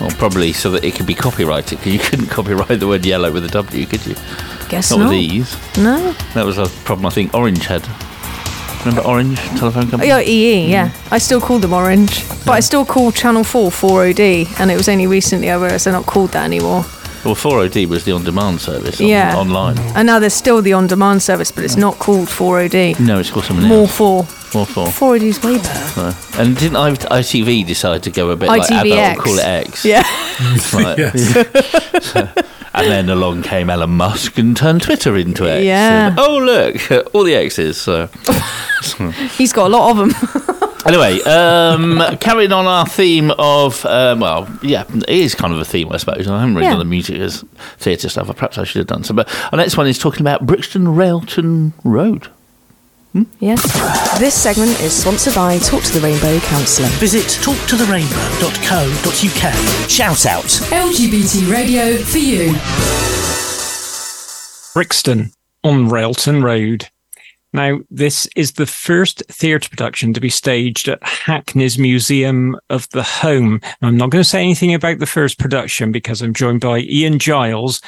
Well, 0.00 0.10
probably 0.12 0.52
so 0.52 0.70
that 0.70 0.84
it 0.84 0.94
could 0.94 1.06
be 1.06 1.14
copyrighted 1.14 1.78
because 1.78 1.92
you 1.92 1.98
couldn't 1.98 2.26
copyright 2.30 2.80
the 2.80 2.88
word 2.88 3.04
yellow 3.04 3.30
with 3.30 3.44
a 3.44 3.48
W, 3.48 3.86
could 3.86 4.04
you? 4.06 4.14
Guess 4.68 4.90
not 4.90 4.98
not. 5.00 5.08
with 5.10 5.18
these. 5.18 5.56
No. 5.78 6.12
That 6.34 6.46
was 6.46 6.56
a 6.58 6.66
problem 6.84 7.06
I 7.06 7.10
think 7.10 7.34
Orange 7.34 7.66
had. 7.66 7.86
Remember 8.80 9.02
Orange 9.06 9.38
telephone 9.58 9.88
Oh, 9.88 9.90
company? 9.90 10.08
yeah, 10.08 10.20
EE, 10.20 10.70
yeah. 10.70 10.90
I 11.10 11.18
still 11.18 11.40
call 11.40 11.58
them 11.58 11.74
Orange, 11.74 12.26
but 12.46 12.52
I 12.52 12.60
still 12.60 12.86
call 12.86 13.12
Channel 13.12 13.44
4 13.44 13.70
4OD, 13.70 14.58
and 14.58 14.70
it 14.70 14.76
was 14.76 14.88
only 14.88 15.06
recently 15.06 15.50
I 15.50 15.56
realised 15.56 15.84
they're 15.84 15.92
not 15.92 16.06
called 16.06 16.30
that 16.30 16.44
anymore. 16.46 16.86
Well, 17.22 17.34
4OD 17.34 17.86
was 17.86 18.04
the 18.04 18.12
on-demand 18.12 18.62
service 18.62 18.98
on- 18.98 19.06
Yeah. 19.06 19.36
online. 19.36 19.78
And 19.94 20.06
now 20.06 20.18
there's 20.18 20.32
still 20.32 20.62
the 20.62 20.72
on-demand 20.72 21.22
service, 21.22 21.50
but 21.52 21.62
it's 21.64 21.76
not 21.76 21.98
called 21.98 22.28
4OD. 22.30 22.98
No, 22.98 23.18
it's 23.18 23.30
called 23.30 23.44
something 23.44 23.66
else. 23.66 23.70
More 23.98 24.14
else. 24.22 24.26
4. 24.30 24.39
More 24.54 24.66
4. 24.66 24.86
4OD 24.88 25.22
is 25.22 25.42
way 25.42 25.58
better. 25.58 26.10
So- 26.12 26.40
And 26.42 26.56
didn't 26.56 26.76
I, 26.76 26.90
ITV 26.92 27.66
decide 27.66 28.02
to 28.04 28.10
go 28.10 28.30
a 28.30 28.36
bit 28.36 28.48
like 28.48 28.62
ITVX. 28.62 28.92
adult, 29.12 29.24
call 29.24 29.38
it 29.38 29.44
X? 29.44 29.84
Yeah. 29.84 30.02
Like- 30.72 32.44
and 32.74 32.86
then 32.90 33.08
along 33.10 33.42
came 33.42 33.68
Elon 33.70 33.90
Musk 33.90 34.38
and 34.38 34.56
turned 34.56 34.82
Twitter 34.82 35.16
into 35.16 35.48
X. 35.48 35.64
Yeah. 35.64 36.08
And, 36.08 36.18
oh 36.18 36.38
look, 36.38 37.14
all 37.14 37.24
the 37.24 37.34
X's. 37.34 37.80
So 37.80 38.08
He's 39.36 39.52
got 39.52 39.66
a 39.66 39.68
lot 39.76 39.90
of 39.90 39.96
them. 39.98 40.80
anyway, 40.86 41.20
um, 41.22 42.16
carrying 42.18 42.52
on 42.52 42.66
our 42.66 42.86
theme 42.86 43.30
of 43.38 43.84
um, 43.86 44.20
well, 44.20 44.48
yeah, 44.62 44.84
it 44.92 45.08
is 45.10 45.34
kind 45.34 45.52
of 45.52 45.58
a 45.60 45.64
theme, 45.64 45.90
I 45.92 45.96
suppose. 45.98 46.26
I 46.28 46.38
haven't 46.40 46.54
really 46.54 46.66
Yeah. 46.66 46.72
done 46.72 46.78
the 46.80 46.84
music 46.86 47.18
as 47.18 47.44
theatre 47.78 48.08
stuff. 48.08 48.26
Perhaps 48.34 48.56
I 48.58 48.64
should 48.64 48.78
have 48.80 48.86
done 48.86 49.04
so. 49.04 49.14
But 49.14 49.28
our 49.52 49.56
next 49.58 49.76
one 49.76 49.86
is 49.86 49.98
talking 49.98 50.22
about 50.22 50.46
Brixton 50.46 50.88
Railton 50.94 51.72
Road. 51.84 52.28
Hmm? 53.12 53.24
Yes. 53.40 53.60
This 54.20 54.40
segment 54.40 54.80
is 54.80 54.92
sponsored 54.92 55.34
by 55.34 55.58
Talk 55.58 55.82
to 55.82 55.92
the 55.92 55.98
Rainbow 56.00 56.38
Counselling. 56.46 56.92
Visit 56.92 57.24
talktotherainbow.co.uk. 57.42 59.90
Shout 59.90 60.26
out. 60.26 60.44
LGBT 60.44 61.50
radio 61.50 61.96
for 61.96 62.18
you. 62.18 62.54
Brixton 64.74 65.32
on 65.64 65.88
Railton 65.88 66.44
Road. 66.44 66.88
Now, 67.52 67.80
this 67.90 68.28
is 68.36 68.52
the 68.52 68.66
first 68.66 69.24
theatre 69.26 69.68
production 69.68 70.12
to 70.12 70.20
be 70.20 70.30
staged 70.30 70.86
at 70.86 71.02
Hackney's 71.02 71.80
Museum 71.80 72.54
of 72.70 72.88
the 72.90 73.02
Home. 73.02 73.54
And 73.54 73.88
I'm 73.88 73.96
not 73.96 74.10
going 74.10 74.22
to 74.22 74.28
say 74.28 74.40
anything 74.40 74.72
about 74.72 75.00
the 75.00 75.06
first 75.06 75.40
production 75.40 75.90
because 75.90 76.22
I'm 76.22 76.32
joined 76.32 76.60
by 76.60 76.78
Ian 76.78 77.18
Giles, 77.18 77.80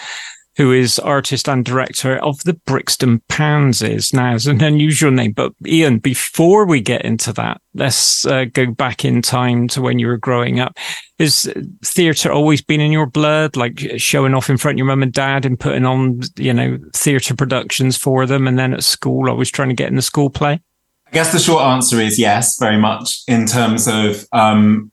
who 0.57 0.71
is 0.71 0.99
artist 0.99 1.49
and 1.49 1.65
director 1.65 2.19
of 2.19 2.43
the 2.45 2.53
Brixton 2.53 3.21
Pansies. 3.29 4.13
Now, 4.13 4.35
it's 4.35 4.47
an 4.47 4.63
unusual 4.63 5.11
name, 5.11 5.33
but 5.33 5.53
Ian, 5.67 5.99
before 5.99 6.67
we 6.67 6.81
get 6.81 7.05
into 7.05 7.33
that, 7.35 7.61
let's 7.75 8.27
uh, 8.27 8.45
go 8.53 8.67
back 8.71 9.05
in 9.05 9.23
time 9.23 9.67
to 9.69 9.81
when 9.81 9.99
you 9.99 10.07
were 10.07 10.19
growing 10.19 10.61
up. 10.61 10.77
Is 11.19 11.51
theatre 11.83 12.31
always 12.31 12.61
been 12.61 12.81
in 12.81 12.93
your 12.93 13.07
blood, 13.07 13.57
like 13.57 13.81
showing 13.97 14.35
off 14.35 14.51
in 14.51 14.59
front 14.59 14.75
of 14.75 14.79
your 14.79 14.87
mum 14.87 15.03
and 15.03 15.13
dad 15.13 15.47
and 15.47 15.59
putting 15.59 15.87
on, 15.87 16.21
you 16.37 16.53
know, 16.53 16.79
theatre 16.95 17.35
productions 17.35 17.97
for 17.97 18.27
them? 18.27 18.47
And 18.47 18.59
then 18.59 18.75
at 18.75 18.85
school, 18.85 19.31
always 19.31 19.51
trying 19.51 19.71
to 19.71 19.75
get 19.75 19.89
in 19.89 19.97
the 19.97 20.03
school 20.03 20.29
play? 20.29 20.61
I 21.07 21.11
guess 21.13 21.33
the 21.33 21.39
short 21.39 21.63
answer 21.65 22.01
is 22.01 22.19
yes, 22.19 22.59
very 22.59 22.79
much. 22.79 23.23
In 23.27 23.47
terms 23.47 23.89
of, 23.89 24.27
um, 24.33 24.91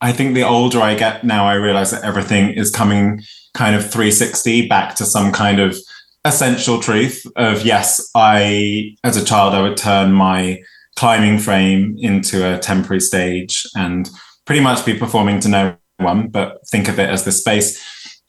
I 0.00 0.12
think 0.12 0.34
the 0.34 0.42
older 0.42 0.80
I 0.80 0.94
get 0.94 1.24
now, 1.24 1.46
I 1.46 1.54
realize 1.54 1.90
that 1.90 2.04
everything 2.04 2.54
is 2.54 2.70
coming 2.70 3.22
kind 3.54 3.74
of 3.76 3.82
360 3.82 4.68
back 4.68 4.94
to 4.96 5.04
some 5.04 5.32
kind 5.32 5.60
of 5.60 5.76
essential 6.24 6.80
truth 6.80 7.24
of 7.36 7.64
yes, 7.64 8.10
I, 8.14 8.96
as 9.04 9.16
a 9.16 9.24
child, 9.24 9.54
I 9.54 9.62
would 9.62 9.76
turn 9.76 10.12
my 10.12 10.62
climbing 10.96 11.38
frame 11.38 11.96
into 11.98 12.54
a 12.54 12.58
temporary 12.58 13.00
stage 13.00 13.66
and 13.74 14.08
pretty 14.46 14.60
much 14.60 14.84
be 14.84 14.94
performing 14.94 15.40
to 15.40 15.48
no 15.48 15.76
one, 15.98 16.28
but 16.28 16.66
think 16.68 16.88
of 16.88 16.98
it 16.98 17.08
as 17.08 17.24
the 17.24 17.32
space. 17.32 17.80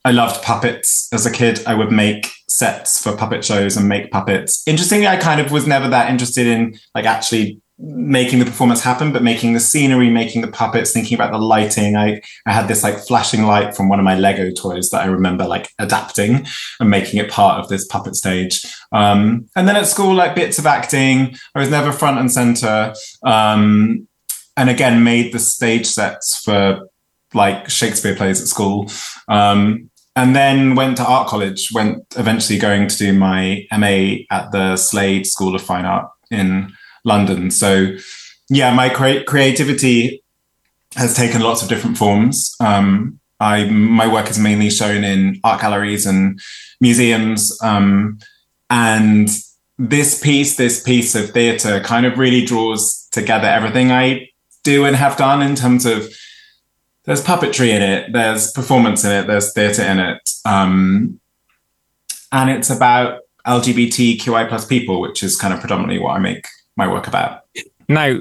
I 0.05 0.11
loved 0.11 0.43
puppets 0.43 1.07
as 1.13 1.25
a 1.25 1.31
kid. 1.31 1.61
I 1.65 1.75
would 1.75 1.91
make 1.91 2.29
sets 2.49 3.01
for 3.01 3.15
puppet 3.15 3.43
shows 3.43 3.77
and 3.77 3.87
make 3.87 4.11
puppets. 4.11 4.63
Interestingly, 4.67 5.07
I 5.07 5.17
kind 5.17 5.39
of 5.39 5.51
was 5.51 5.65
never 5.65 5.87
that 5.89 6.09
interested 6.09 6.45
in 6.45 6.77
like 6.93 7.05
actually 7.05 7.61
making 7.79 8.39
the 8.39 8.45
performance 8.45 8.81
happen, 8.81 9.11
but 9.11 9.23
making 9.23 9.53
the 9.53 9.59
scenery, 9.59 10.09
making 10.09 10.41
the 10.41 10.47
puppets, 10.47 10.91
thinking 10.91 11.15
about 11.15 11.31
the 11.31 11.39
lighting. 11.39 11.95
I, 11.95 12.21
I 12.45 12.53
had 12.53 12.67
this 12.67 12.83
like 12.83 12.99
flashing 12.99 13.43
light 13.43 13.75
from 13.75 13.89
one 13.89 13.99
of 13.99 14.05
my 14.05 14.17
Lego 14.17 14.51
toys 14.51 14.89
that 14.91 15.01
I 15.01 15.07
remember 15.07 15.45
like 15.45 15.69
adapting 15.79 16.45
and 16.79 16.89
making 16.89 17.19
it 17.19 17.31
part 17.31 17.59
of 17.59 17.69
this 17.69 17.85
puppet 17.87 18.15
stage. 18.15 18.63
Um, 18.91 19.49
and 19.55 19.67
then 19.67 19.75
at 19.75 19.87
school, 19.87 20.13
like 20.13 20.35
bits 20.35 20.59
of 20.59 20.65
acting. 20.65 21.35
I 21.55 21.59
was 21.59 21.69
never 21.69 21.91
front 21.91 22.19
and 22.19 22.31
center. 22.31 22.93
Um, 23.23 24.07
and 24.55 24.69
again, 24.69 25.03
made 25.03 25.33
the 25.33 25.39
stage 25.39 25.87
sets 25.87 26.43
for 26.43 26.87
like 27.33 27.69
Shakespeare 27.69 28.15
plays 28.15 28.39
at 28.39 28.47
school. 28.47 28.91
Um, 29.27 29.89
and 30.15 30.35
then 30.35 30.75
went 30.75 30.97
to 30.97 31.05
art 31.05 31.27
college, 31.27 31.69
went 31.73 32.05
eventually 32.17 32.59
going 32.59 32.87
to 32.87 32.97
do 32.97 33.13
my 33.13 33.65
MA 33.71 34.17
at 34.29 34.51
the 34.51 34.77
Slade 34.77 35.25
School 35.25 35.55
of 35.55 35.61
Fine 35.63 35.85
Art 35.85 36.07
in 36.29 36.71
London. 37.03 37.51
So, 37.51 37.95
yeah, 38.49 38.73
my 38.73 38.89
cre- 38.89 39.23
creativity 39.25 40.23
has 40.95 41.15
taken 41.15 41.41
lots 41.41 41.61
of 41.61 41.69
different 41.69 41.97
forms. 41.97 42.55
Um, 42.59 43.19
I 43.39 43.65
my 43.65 44.11
work 44.11 44.29
is 44.29 44.39
mainly 44.39 44.69
shown 44.69 45.03
in 45.03 45.39
art 45.43 45.61
galleries 45.61 46.05
and 46.05 46.39
museums, 46.79 47.57
um, 47.61 48.19
and 48.69 49.29
this 49.77 50.21
piece, 50.21 50.55
this 50.55 50.81
piece 50.81 51.15
of 51.15 51.31
theatre, 51.31 51.79
kind 51.81 52.05
of 52.05 52.17
really 52.17 52.45
draws 52.45 53.07
together 53.11 53.47
everything 53.47 53.91
I 53.91 54.29
do 54.63 54.85
and 54.85 54.95
have 54.95 55.17
done 55.17 55.41
in 55.41 55.55
terms 55.55 55.85
of 55.85 56.07
there's 57.05 57.23
puppetry 57.23 57.69
in 57.69 57.81
it, 57.81 58.13
there's 58.13 58.51
performance 58.51 59.03
in 59.03 59.11
it, 59.11 59.27
there's 59.27 59.51
theatre 59.51 59.83
in 59.83 59.99
it, 59.99 60.29
um, 60.45 61.19
and 62.31 62.49
it's 62.49 62.69
about 62.69 63.21
LGBTQI 63.45 64.47
plus 64.47 64.65
people, 64.65 65.01
which 65.01 65.21
is 65.21 65.35
kind 65.35 65.53
of 65.53 65.59
predominantly 65.59 65.99
what 65.99 66.15
I 66.15 66.19
make 66.19 66.47
my 66.75 66.87
work 66.87 67.07
about. 67.07 67.41
Now, 67.87 68.19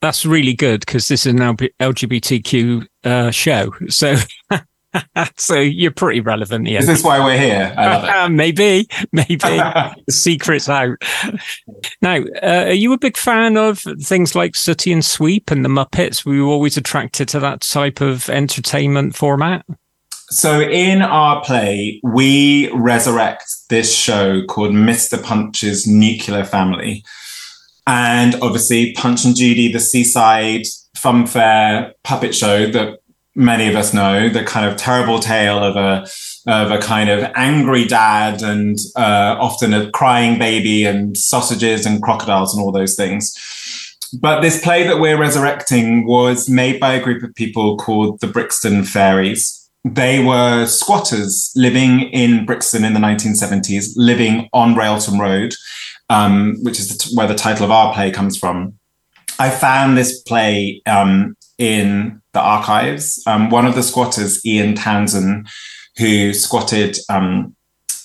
that's 0.00 0.26
really 0.26 0.54
good 0.54 0.80
because 0.80 1.08
this 1.08 1.26
is 1.26 1.34
an 1.34 1.38
LGBTQ 1.38 2.86
uh, 3.04 3.30
show. 3.30 3.72
So, 3.88 4.16
so 5.36 5.54
you're 5.54 5.90
pretty 5.90 6.20
relevant, 6.20 6.66
yeah. 6.66 6.78
Is 6.78 6.86
this 6.86 7.02
why 7.02 7.18
we're 7.18 7.38
here? 7.38 7.74
I 7.76 7.86
love 7.86 8.30
it. 8.30 8.34
maybe, 8.34 8.86
maybe 9.12 9.36
the 9.36 9.94
secret's 10.10 10.68
out. 10.68 10.98
Now, 12.02 12.18
uh, 12.42 12.66
are 12.66 12.72
you 12.72 12.92
a 12.92 12.98
big 12.98 13.16
fan 13.16 13.56
of 13.56 13.80
things 14.00 14.34
like 14.34 14.54
Sooty 14.54 14.92
and 14.92 15.04
Sweep 15.04 15.50
and 15.50 15.64
the 15.64 15.68
Muppets? 15.68 16.24
Were 16.24 16.34
you 16.34 16.50
always 16.50 16.76
attracted 16.76 17.28
to 17.28 17.40
that 17.40 17.62
type 17.62 18.00
of 18.00 18.28
entertainment 18.28 19.16
format? 19.16 19.64
So 20.28 20.60
in 20.60 21.02
our 21.02 21.42
play, 21.44 22.00
we 22.02 22.68
resurrect 22.72 23.44
this 23.70 23.94
show 23.94 24.44
called 24.46 24.72
Mr. 24.72 25.22
Punch's 25.22 25.86
Nuclear 25.86 26.44
Family. 26.44 27.04
And 27.86 28.34
obviously, 28.36 28.92
Punch 28.94 29.24
and 29.24 29.36
Judy, 29.36 29.72
the 29.72 29.80
seaside 29.80 30.66
funfair 30.96 31.92
puppet 32.02 32.34
show 32.34 32.66
that 32.70 32.98
many 33.36 33.68
of 33.68 33.76
us 33.76 33.92
know, 33.94 34.28
the 34.28 34.42
kind 34.42 34.66
of 34.66 34.76
terrible 34.76 35.20
tale 35.20 35.62
of 35.62 35.76
a 35.76 36.06
of 36.48 36.70
a 36.70 36.78
kind 36.78 37.10
of 37.10 37.30
angry 37.34 37.84
dad 37.84 38.40
and 38.42 38.78
uh, 38.96 39.36
often 39.38 39.74
a 39.74 39.90
crying 39.90 40.38
baby 40.38 40.84
and 40.84 41.16
sausages 41.16 41.84
and 41.84 42.02
crocodiles 42.02 42.54
and 42.54 42.62
all 42.62 42.72
those 42.72 42.94
things. 42.94 43.34
But 44.20 44.40
this 44.40 44.62
play 44.62 44.86
that 44.86 45.00
we're 45.00 45.18
resurrecting 45.18 46.06
was 46.06 46.48
made 46.48 46.78
by 46.78 46.94
a 46.94 47.02
group 47.02 47.22
of 47.22 47.34
people 47.34 47.76
called 47.76 48.20
the 48.20 48.28
Brixton 48.28 48.84
Fairies. 48.84 49.68
They 49.84 50.24
were 50.24 50.66
squatters 50.66 51.52
living 51.56 52.00
in 52.10 52.46
Brixton 52.46 52.84
in 52.84 52.94
the 52.94 53.00
1970s, 53.00 53.92
living 53.96 54.48
on 54.52 54.76
Railton 54.76 55.18
Road, 55.18 55.54
um, 56.10 56.56
which 56.62 56.78
is 56.78 56.96
the 56.96 57.16
where 57.16 57.26
the 57.26 57.34
title 57.34 57.64
of 57.64 57.70
our 57.70 57.92
play 57.92 58.10
comes 58.10 58.36
from. 58.36 58.78
I 59.38 59.50
found 59.50 59.96
this 59.96 60.22
play 60.22 60.82
um, 60.86 61.36
in 61.58 62.22
the 62.32 62.40
archives. 62.40 63.22
Um, 63.26 63.50
one 63.50 63.66
of 63.66 63.74
the 63.74 63.82
squatters, 63.82 64.44
Ian 64.46 64.74
Townsend, 64.74 65.48
who 65.98 66.32
squatted 66.32 66.98
um, 67.08 67.54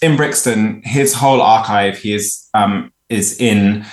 in 0.01 0.17
Brixton, 0.17 0.81
his 0.83 1.13
whole 1.13 1.41
archive 1.41 1.97
he 1.97 2.13
is 2.13 2.49
um, 2.53 2.91
is 3.09 3.39
in 3.39 3.85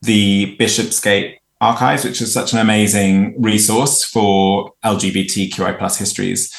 the 0.00 0.56
Bishopsgate 0.56 1.38
archives, 1.60 2.04
which 2.04 2.20
is 2.20 2.32
such 2.32 2.52
an 2.52 2.58
amazing 2.58 3.40
resource 3.40 4.04
for 4.04 4.72
LGBTQI 4.84 5.78
plus 5.78 5.96
histories. 5.96 6.52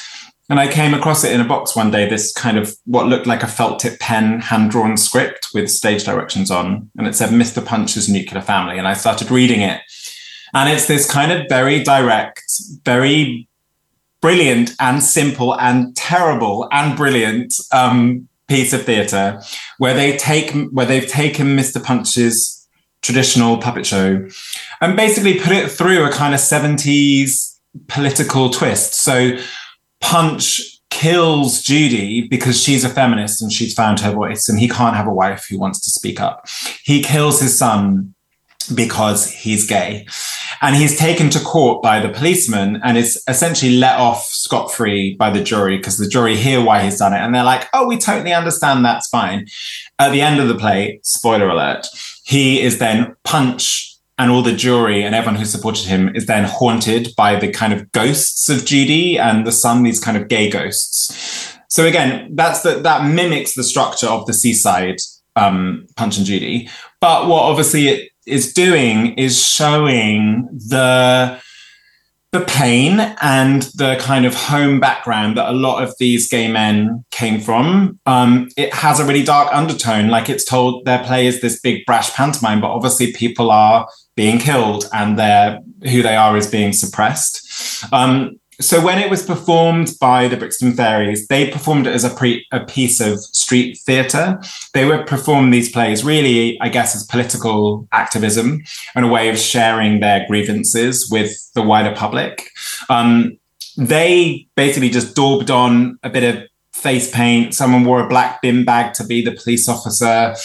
And 0.50 0.60
I 0.60 0.68
came 0.70 0.92
across 0.92 1.24
it 1.24 1.32
in 1.32 1.40
a 1.40 1.48
box 1.48 1.74
one 1.74 1.90
day, 1.90 2.08
this 2.08 2.32
kind 2.32 2.58
of 2.58 2.76
what 2.84 3.06
looked 3.06 3.26
like 3.26 3.42
a 3.42 3.46
felt 3.46 3.80
tip 3.80 3.98
pen 3.98 4.40
hand 4.40 4.70
drawn 4.70 4.96
script 4.96 5.48
with 5.54 5.70
stage 5.70 6.04
directions 6.04 6.50
on. 6.50 6.90
And 6.98 7.06
it 7.06 7.14
said 7.14 7.30
Mr. 7.30 7.64
Punch's 7.64 8.08
nuclear 8.08 8.42
family. 8.42 8.78
And 8.78 8.86
I 8.86 8.92
started 8.92 9.30
reading 9.30 9.62
it. 9.62 9.80
And 10.52 10.70
it's 10.70 10.86
this 10.86 11.10
kind 11.10 11.32
of 11.32 11.46
very 11.48 11.82
direct, 11.82 12.44
very 12.84 13.48
brilliant 14.20 14.72
and 14.80 15.02
simple 15.02 15.58
and 15.60 15.96
terrible 15.96 16.68
and 16.72 16.96
brilliant 16.96 17.54
um, 17.72 18.28
piece 18.48 18.72
of 18.72 18.82
theatre 18.84 19.40
where 19.78 19.94
they 19.94 20.16
take 20.16 20.52
where 20.70 20.86
they've 20.86 21.08
taken 21.08 21.56
Mr. 21.56 21.82
Punch's 21.82 22.66
traditional 23.02 23.58
puppet 23.58 23.84
show 23.84 24.26
and 24.80 24.96
basically 24.96 25.38
put 25.38 25.52
it 25.52 25.70
through 25.70 26.04
a 26.04 26.10
kind 26.10 26.34
of 26.34 26.40
70s 26.40 27.58
political 27.88 28.48
twist. 28.48 28.94
So 28.94 29.36
Punch 30.04 30.60
kills 30.90 31.62
Judy 31.62 32.28
because 32.28 32.62
she's 32.62 32.84
a 32.84 32.90
feminist 32.90 33.40
and 33.40 33.50
she's 33.50 33.72
found 33.72 34.00
her 34.00 34.12
voice 34.12 34.50
and 34.50 34.60
he 34.60 34.68
can't 34.68 34.94
have 34.94 35.06
a 35.06 35.12
wife 35.12 35.46
who 35.48 35.58
wants 35.58 35.80
to 35.80 35.90
speak 35.90 36.20
up. 36.20 36.46
He 36.84 37.02
kills 37.02 37.40
his 37.40 37.58
son 37.58 38.14
because 38.74 39.30
he's 39.30 39.66
gay. 39.66 40.06
And 40.60 40.76
he's 40.76 40.98
taken 40.98 41.30
to 41.30 41.40
court 41.40 41.82
by 41.82 42.00
the 42.00 42.10
policeman 42.10 42.80
and 42.84 42.98
is 42.98 43.22
essentially 43.28 43.76
let 43.76 43.98
off 43.98 44.24
scot 44.24 44.70
free 44.70 45.16
by 45.16 45.30
the 45.30 45.42
jury 45.42 45.78
because 45.78 45.96
the 45.96 46.06
jury 46.06 46.36
hear 46.36 46.62
why 46.62 46.82
he's 46.82 46.98
done 46.98 47.14
it. 47.14 47.18
And 47.20 47.34
they're 47.34 47.42
like, 47.42 47.66
oh, 47.72 47.86
we 47.86 47.96
totally 47.96 48.34
understand. 48.34 48.84
That's 48.84 49.08
fine. 49.08 49.46
At 49.98 50.12
the 50.12 50.20
end 50.20 50.38
of 50.38 50.48
the 50.48 50.54
play, 50.54 51.00
spoiler 51.02 51.48
alert, 51.48 51.86
he 52.24 52.60
is 52.60 52.78
then 52.78 53.16
punched 53.24 53.93
and 54.18 54.30
all 54.30 54.42
the 54.42 54.54
jury 54.54 55.02
and 55.02 55.14
everyone 55.14 55.38
who 55.38 55.44
supported 55.44 55.86
him 55.86 56.14
is 56.14 56.26
then 56.26 56.44
haunted 56.44 57.08
by 57.16 57.36
the 57.36 57.50
kind 57.50 57.72
of 57.72 57.90
ghosts 57.92 58.48
of 58.48 58.64
Judy 58.64 59.18
and 59.18 59.46
the 59.46 59.52
son, 59.52 59.82
these 59.82 60.00
kind 60.00 60.16
of 60.16 60.28
gay 60.28 60.48
ghosts. 60.48 61.56
So 61.68 61.86
again, 61.86 62.30
that's 62.34 62.62
the, 62.62 62.76
that 62.80 63.08
mimics 63.10 63.54
the 63.54 63.64
structure 63.64 64.06
of 64.06 64.26
the 64.26 64.32
seaside 64.32 64.98
um, 65.36 65.86
Punch 65.96 66.16
and 66.16 66.26
Judy. 66.26 66.68
But 67.00 67.26
what 67.26 67.42
obviously 67.42 67.88
it 67.88 68.10
is 68.26 68.52
doing 68.52 69.14
is 69.14 69.44
showing 69.44 70.48
the 70.52 71.40
the 72.30 72.40
pain 72.40 72.98
and 73.22 73.62
the 73.76 73.96
kind 74.00 74.26
of 74.26 74.34
home 74.34 74.80
background 74.80 75.36
that 75.36 75.48
a 75.48 75.52
lot 75.52 75.84
of 75.84 75.94
these 76.00 76.26
gay 76.26 76.50
men 76.50 77.04
came 77.12 77.40
from. 77.40 78.00
Um, 78.06 78.48
it 78.56 78.74
has 78.74 78.98
a 78.98 79.04
really 79.04 79.22
dark 79.22 79.52
undertone, 79.52 80.08
like 80.08 80.28
it's 80.28 80.44
told 80.44 80.84
their 80.84 81.04
play 81.04 81.28
is 81.28 81.40
this 81.40 81.60
big 81.60 81.86
brash 81.86 82.12
pantomime, 82.12 82.60
but 82.60 82.72
obviously 82.72 83.12
people 83.12 83.52
are 83.52 83.86
being 84.16 84.38
killed 84.38 84.88
and 84.92 85.18
their 85.18 85.60
who 85.82 86.02
they 86.02 86.16
are 86.16 86.36
is 86.36 86.46
being 86.46 86.72
suppressed. 86.72 87.84
Um, 87.92 88.38
so 88.60 88.80
when 88.84 88.98
it 88.98 89.10
was 89.10 89.22
performed 89.24 89.92
by 90.00 90.28
the 90.28 90.36
Brixton 90.36 90.74
Fairies, 90.74 91.26
they 91.26 91.50
performed 91.50 91.86
it 91.86 91.94
as 91.94 92.04
a, 92.04 92.10
pre- 92.10 92.46
a 92.52 92.64
piece 92.64 93.00
of 93.00 93.18
street 93.18 93.78
theatre. 93.84 94.40
They 94.74 94.84
would 94.84 95.06
perform 95.06 95.50
these 95.50 95.72
plays 95.72 96.04
really, 96.04 96.58
I 96.60 96.68
guess, 96.68 96.94
as 96.94 97.04
political 97.04 97.88
activism 97.90 98.62
and 98.94 99.04
a 99.04 99.08
way 99.08 99.28
of 99.28 99.38
sharing 99.38 100.00
their 100.00 100.26
grievances 100.28 101.08
with 101.10 101.32
the 101.54 101.62
wider 101.62 101.94
public. 101.94 102.48
Um, 102.88 103.38
they 103.76 104.46
basically 104.54 104.90
just 104.90 105.16
daubed 105.16 105.50
on 105.50 105.98
a 106.04 106.10
bit 106.10 106.22
of 106.22 106.44
face 106.72 107.10
paint. 107.10 107.54
Someone 107.54 107.84
wore 107.84 108.04
a 108.04 108.08
black 108.08 108.40
bin 108.40 108.64
bag 108.64 108.94
to 108.94 109.04
be 109.04 109.24
the 109.24 109.32
police 109.32 109.68
officer. 109.68 110.36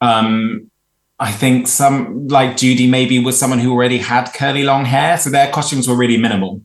Um, 0.00 0.70
I 1.18 1.32
think 1.32 1.66
some, 1.66 2.28
like 2.28 2.56
Judy, 2.56 2.86
maybe 2.86 3.18
was 3.18 3.38
someone 3.38 3.58
who 3.58 3.72
already 3.72 3.98
had 3.98 4.32
curly 4.32 4.64
long 4.64 4.84
hair. 4.84 5.16
So 5.16 5.30
their 5.30 5.50
costumes 5.50 5.88
were 5.88 5.96
really 5.96 6.18
minimal 6.18 6.60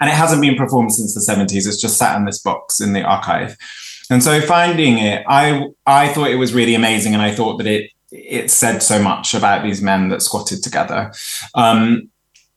and 0.00 0.08
it 0.08 0.14
hasn't 0.14 0.40
been 0.40 0.56
performed 0.56 0.92
since 0.92 1.14
the 1.14 1.20
70s. 1.20 1.66
It's 1.66 1.80
just 1.80 1.98
sat 1.98 2.16
in 2.16 2.24
this 2.24 2.38
box 2.38 2.80
in 2.80 2.92
the 2.92 3.02
archive. 3.02 3.56
And 4.10 4.22
so 4.22 4.40
finding 4.40 4.98
it, 4.98 5.24
I 5.28 5.66
I 5.86 6.08
thought 6.08 6.30
it 6.30 6.36
was 6.36 6.54
really 6.54 6.74
amazing, 6.74 7.12
and 7.12 7.22
I 7.22 7.34
thought 7.34 7.58
that 7.58 7.66
it 7.66 7.90
it 8.10 8.50
said 8.50 8.82
so 8.82 9.02
much 9.02 9.34
about 9.34 9.62
these 9.62 9.82
men 9.82 10.08
that 10.08 10.22
squatted 10.22 10.62
together. 10.62 11.12
Um, 11.54 12.08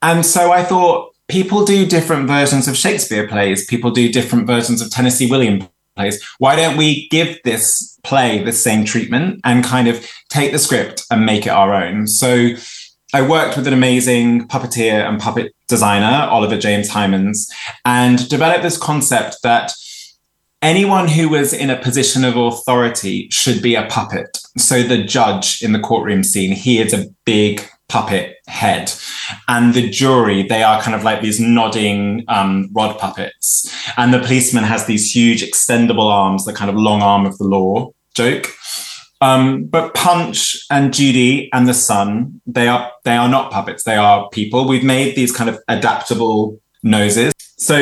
and 0.02 0.26
so 0.26 0.52
I 0.52 0.64
thought 0.64 1.14
people 1.28 1.66
do 1.66 1.86
different 1.86 2.28
versions 2.28 2.70
of 2.70 2.78
Shakespeare 2.78 3.28
plays. 3.28 3.66
People 3.66 3.92
do 3.92 4.12
different 4.12 4.48
versions 4.48 4.82
of 4.82 4.90
Tennessee 4.90 5.30
Williams 5.30 5.66
plays. 5.96 6.24
Why 6.40 6.56
don't 6.56 6.78
we 6.78 7.08
give 7.10 7.38
this 7.44 7.98
play 8.04 8.44
the 8.44 8.54
same 8.54 8.86
treatment 8.86 9.42
and 9.44 9.64
kind 9.64 9.88
of 9.88 10.06
take 10.30 10.52
the 10.52 10.60
script 10.60 11.04
and 11.12 11.26
make 11.26 11.46
it 11.46 11.50
our 11.50 11.74
own? 11.74 12.08
So 12.08 12.50
I 13.14 13.22
worked 13.22 13.58
with 13.58 13.68
an 13.68 13.74
amazing 13.74 14.48
puppeteer 14.48 15.08
and 15.08 15.20
puppet 15.20 15.54
designer, 15.68 16.28
Oliver 16.30 16.58
James 16.58 16.90
Hymans, 16.90 17.52
and 17.86 18.28
developed 18.30 18.64
this 18.64 18.78
concept 18.78 19.38
that 19.44 19.74
anyone 20.62 21.08
who 21.08 21.28
was 21.28 21.54
in 21.54 21.70
a 21.70 21.82
position 21.82 22.24
of 22.24 22.38
authority 22.38 23.30
should 23.30 23.62
be 23.62 23.76
a 23.76 23.86
puppet. 23.88 24.38
So 24.58 24.84
the 24.84 25.04
judge 25.04 25.62
in 25.62 25.72
the 25.72 25.80
courtroom 25.80 26.24
scene, 26.24 26.52
he 26.52 26.80
is 26.80 26.94
a 26.94 27.08
big 27.26 27.68
puppet 27.90 28.38
head. 28.52 28.92
And 29.48 29.74
the 29.74 29.90
jury, 29.90 30.44
they 30.44 30.62
are 30.62 30.82
kind 30.82 30.96
of 30.96 31.04
like 31.04 31.22
these 31.22 31.40
nodding 31.40 32.24
um, 32.28 32.70
rod 32.74 33.00
puppets. 33.00 33.74
And 33.98 34.14
the 34.14 34.20
policeman 34.20 34.64
has 34.66 34.86
these 34.86 35.16
huge 35.16 35.42
extendable 35.42 36.12
arms, 36.12 36.46
the 36.46 36.54
kind 36.54 36.70
of 36.70 36.76
long 36.76 37.02
arm 37.02 37.26
of 37.26 37.38
the 37.38 37.46
law 37.46 37.92
joke. 38.14 38.54
Um, 39.22 39.66
but 39.66 39.94
Punch 39.94 40.66
and 40.72 40.94
Judy 40.94 41.50
and 41.54 41.68
the 41.68 41.74
Son, 41.74 42.42
they 42.46 42.68
are 42.68 42.92
they 43.06 43.16
are 43.16 43.30
not 43.30 43.52
puppets. 43.52 43.84
They 43.84 43.96
are 43.96 44.28
people. 44.30 44.68
We've 44.68 44.84
made 44.84 45.16
these 45.16 45.32
kind 45.32 45.50
of 45.50 45.60
adaptable 45.68 46.60
noses. 46.84 47.34
So 47.62 47.76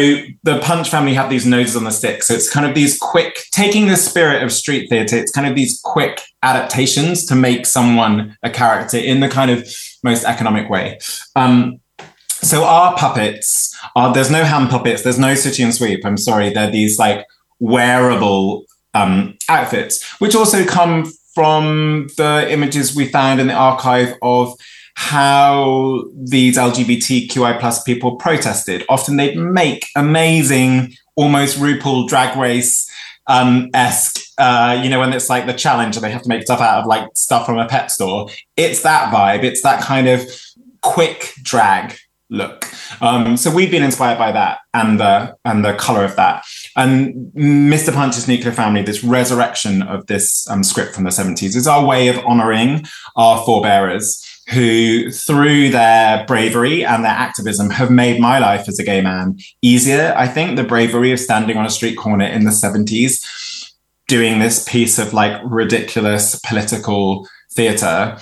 the 0.44 0.60
Punch 0.60 0.90
family 0.90 1.14
have 1.14 1.30
these 1.30 1.46
noses 1.46 1.78
on 1.78 1.86
the 1.86 1.92
stick. 1.92 2.22
So 2.22 2.34
it's 2.34 2.50
kind 2.50 2.66
of 2.66 2.76
these 2.76 2.98
quick, 3.00 3.46
taking 3.52 3.88
the 3.88 3.96
spirit 3.96 4.44
of 4.44 4.52
street 4.52 4.90
theatre. 4.90 5.16
It's 5.16 5.32
kind 5.32 5.48
of 5.48 5.56
these 5.56 5.80
quick 5.82 6.22
adaptations 6.44 7.26
to 7.28 7.36
make 7.36 7.66
someone 7.66 8.38
a 8.44 8.50
character 8.50 8.98
in 8.98 9.22
the 9.22 9.30
kind 9.30 9.50
of 9.50 9.66
most 10.04 10.26
economic 10.26 10.70
way. 10.70 11.00
Um, 11.38 11.80
so 12.28 12.66
our 12.66 12.94
puppets 12.98 13.74
are 13.96 14.14
there's 14.14 14.30
no 14.30 14.44
hand 14.44 14.70
puppets. 14.70 15.04
There's 15.04 15.18
no 15.18 15.34
Sooty 15.34 15.64
and 15.64 15.74
Sweep. 15.74 16.06
I'm 16.06 16.18
sorry. 16.18 16.50
They're 16.50 16.70
these 16.70 17.00
like 17.00 17.26
wearable 17.60 18.66
um, 18.94 19.38
outfits, 19.48 20.04
which 20.20 20.36
also 20.36 20.66
come 20.66 21.10
from 21.34 22.10
the 22.18 22.48
images 22.50 22.98
we 22.98 23.08
found 23.08 23.40
in 23.40 23.48
the 23.48 23.54
archive 23.54 24.14
of 24.22 24.54
how 25.00 26.04
these 26.14 26.58
LGBTQI 26.58 27.58
plus 27.62 27.82
people 27.84 28.18
protested. 28.18 28.84
Often 28.90 29.16
they'd 29.16 29.38
make 29.38 29.86
amazing, 29.96 30.94
almost 31.16 31.58
RuPaul 31.58 32.10
drag 32.10 32.38
race 32.38 32.86
um, 33.26 33.70
esque, 33.74 34.20
uh, 34.38 34.78
you 34.84 34.90
know, 34.90 35.00
when 35.00 35.14
it's 35.14 35.30
like 35.30 35.46
the 35.46 35.54
challenge 35.54 35.96
and 35.96 36.04
they 36.04 36.12
have 36.12 36.24
to 36.24 36.30
make 36.30 36.44
stuff 36.44 36.60
out 36.60 36.82
of 36.82 36.86
like 36.86 37.08
stuff 37.16 37.46
from 37.46 37.58
a 37.58 37.66
pet 37.66 37.92
store. 37.92 38.28
It's 38.58 38.84
that 38.84 39.14
vibe. 39.14 39.44
It's 39.46 39.62
that 39.62 39.82
kind 39.82 40.10
of 40.10 40.22
quick 40.82 41.32
drag 41.44 41.96
look. 42.30 42.68
Um, 43.00 43.38
so 43.38 43.50
we've 43.50 43.72
been 43.72 43.84
inspired 43.84 44.18
by 44.18 44.34
that 44.34 44.60
and 44.74 45.00
the 45.00 45.34
and 45.46 45.64
the 45.64 45.76
color 45.76 46.04
of 46.04 46.18
that. 46.18 46.44
And 46.76 47.32
Mr. 47.34 47.94
Punch's 47.94 48.28
Nuclear 48.28 48.52
Family, 48.52 48.82
this 48.82 49.02
resurrection 49.02 49.82
of 49.82 50.08
this 50.08 50.46
um, 50.50 50.62
script 50.62 50.94
from 50.94 51.06
the 51.06 51.10
70s, 51.10 51.56
is 51.56 51.68
our 51.68 51.86
way 51.86 52.10
of 52.10 52.20
honoring 52.26 52.84
our 53.16 53.42
forebearers 53.46 54.26
who, 54.52 55.12
through 55.12 55.70
their 55.70 56.26
bravery 56.26 56.84
and 56.84 57.04
their 57.04 57.12
activism, 57.12 57.70
have 57.70 57.92
made 57.92 58.20
my 58.20 58.40
life 58.40 58.68
as 58.68 58.80
a 58.80 58.84
gay 58.84 59.02
man 59.02 59.38
easier. 59.62 60.14
I 60.18 60.28
think 60.28 60.56
the 60.56 60.64
bravery 60.64 61.12
of 61.12 61.20
standing 61.20 61.58
on 61.58 61.66
a 61.66 61.70
street 61.70 61.96
corner 61.96 62.26
in 62.26 62.46
the 62.46 62.52
70s, 62.52 63.74
doing 64.08 64.40
this 64.40 64.68
piece 64.68 64.98
of 64.98 65.14
like 65.14 65.40
ridiculous 65.44 66.40
political 66.40 67.28
theater 67.52 68.18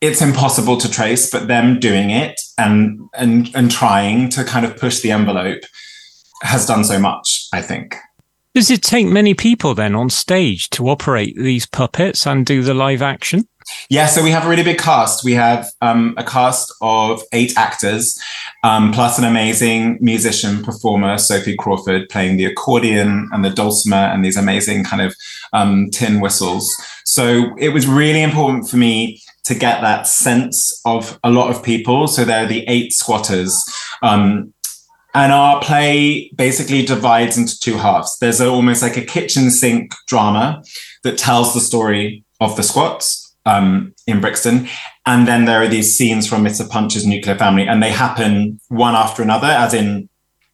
it's 0.00 0.20
impossible 0.20 0.76
to 0.76 0.90
trace, 0.90 1.30
but 1.30 1.48
them 1.48 1.80
doing 1.80 2.10
it 2.10 2.40
and 2.58 3.00
and 3.14 3.50
and 3.54 3.70
trying 3.70 4.28
to 4.30 4.44
kind 4.44 4.66
of 4.66 4.76
push 4.76 5.00
the 5.00 5.10
envelope 5.10 5.62
has 6.42 6.66
done 6.66 6.84
so 6.84 6.98
much, 6.98 7.48
I 7.52 7.62
think. 7.62 7.96
Does 8.54 8.70
it 8.70 8.82
take 8.82 9.06
many 9.06 9.34
people 9.34 9.74
then 9.74 9.94
on 9.94 10.10
stage 10.10 10.70
to 10.70 10.88
operate 10.88 11.36
these 11.36 11.66
puppets 11.66 12.26
and 12.26 12.46
do 12.46 12.62
the 12.62 12.74
live 12.74 13.02
action? 13.02 13.48
Yeah, 13.88 14.06
so 14.06 14.22
we 14.22 14.30
have 14.30 14.44
a 14.44 14.48
really 14.48 14.62
big 14.62 14.78
cast. 14.78 15.24
We 15.24 15.32
have 15.34 15.70
um, 15.80 16.14
a 16.16 16.24
cast 16.24 16.72
of 16.80 17.22
eight 17.32 17.56
actors, 17.56 18.18
um, 18.64 18.92
plus 18.92 19.18
an 19.18 19.24
amazing 19.24 19.98
musician 20.00 20.62
performer, 20.62 21.18
Sophie 21.18 21.56
Crawford, 21.56 22.08
playing 22.08 22.36
the 22.36 22.46
accordion 22.46 23.28
and 23.32 23.44
the 23.44 23.50
dulcimer 23.50 23.96
and 23.96 24.24
these 24.24 24.36
amazing 24.36 24.84
kind 24.84 25.02
of 25.02 25.14
um, 25.52 25.90
tin 25.90 26.20
whistles. 26.20 26.68
So 27.04 27.54
it 27.58 27.70
was 27.70 27.86
really 27.86 28.22
important 28.22 28.68
for 28.68 28.76
me 28.76 29.20
to 29.44 29.54
get 29.54 29.80
that 29.80 30.08
sense 30.08 30.80
of 30.84 31.18
a 31.22 31.30
lot 31.30 31.54
of 31.54 31.62
people. 31.62 32.08
So 32.08 32.24
there 32.24 32.44
are 32.44 32.48
the 32.48 32.64
eight 32.66 32.92
squatters. 32.92 33.64
Um, 34.02 34.52
and 35.14 35.32
our 35.32 35.62
play 35.62 36.30
basically 36.34 36.84
divides 36.84 37.38
into 37.38 37.58
two 37.58 37.78
halves. 37.78 38.18
There's 38.18 38.40
a, 38.40 38.48
almost 38.48 38.82
like 38.82 38.96
a 38.96 39.04
kitchen 39.04 39.50
sink 39.50 39.94
drama 40.08 40.62
that 41.04 41.16
tells 41.16 41.54
the 41.54 41.60
story 41.60 42.24
of 42.40 42.56
the 42.56 42.62
squats 42.62 43.25
um, 43.46 43.94
in 44.06 44.20
Brixton. 44.20 44.68
And 45.06 45.26
then 45.26 45.46
there 45.46 45.62
are 45.62 45.68
these 45.68 45.96
scenes 45.96 46.26
from 46.26 46.44
Mr. 46.44 46.68
Punch's 46.68 47.06
nuclear 47.06 47.38
family, 47.38 47.66
and 47.66 47.82
they 47.82 47.90
happen 47.90 48.60
one 48.68 48.94
after 48.94 49.22
another, 49.22 49.46
as 49.46 49.72
in 49.72 50.08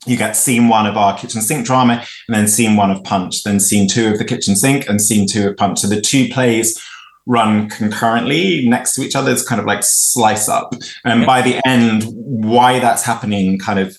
you 0.06 0.16
get 0.16 0.36
scene 0.36 0.68
one 0.68 0.86
of 0.86 0.96
our 0.96 1.16
kitchen 1.16 1.40
sink 1.40 1.66
drama, 1.66 2.04
and 2.28 2.34
then 2.34 2.46
scene 2.46 2.76
one 2.76 2.90
of 2.90 3.02
Punch, 3.04 3.44
then 3.44 3.58
scene 3.58 3.88
two 3.88 4.08
of 4.12 4.18
the 4.18 4.24
kitchen 4.24 4.54
sink, 4.54 4.88
and 4.88 5.00
scene 5.00 5.26
two 5.26 5.48
of 5.48 5.56
Punch. 5.56 5.80
So 5.80 5.88
the 5.88 6.00
two 6.00 6.28
plays 6.28 6.80
run 7.26 7.68
concurrently 7.68 8.68
next 8.68 8.94
to 8.94 9.02
each 9.02 9.14
other. 9.14 9.30
It's 9.30 9.46
kind 9.46 9.60
of 9.60 9.66
like 9.66 9.82
slice 9.82 10.48
up. 10.48 10.74
And 11.04 11.24
by 11.24 11.40
the 11.40 11.60
end, 11.66 12.04
why 12.06 12.80
that's 12.80 13.04
happening 13.04 13.58
kind 13.58 13.78
of 13.78 13.96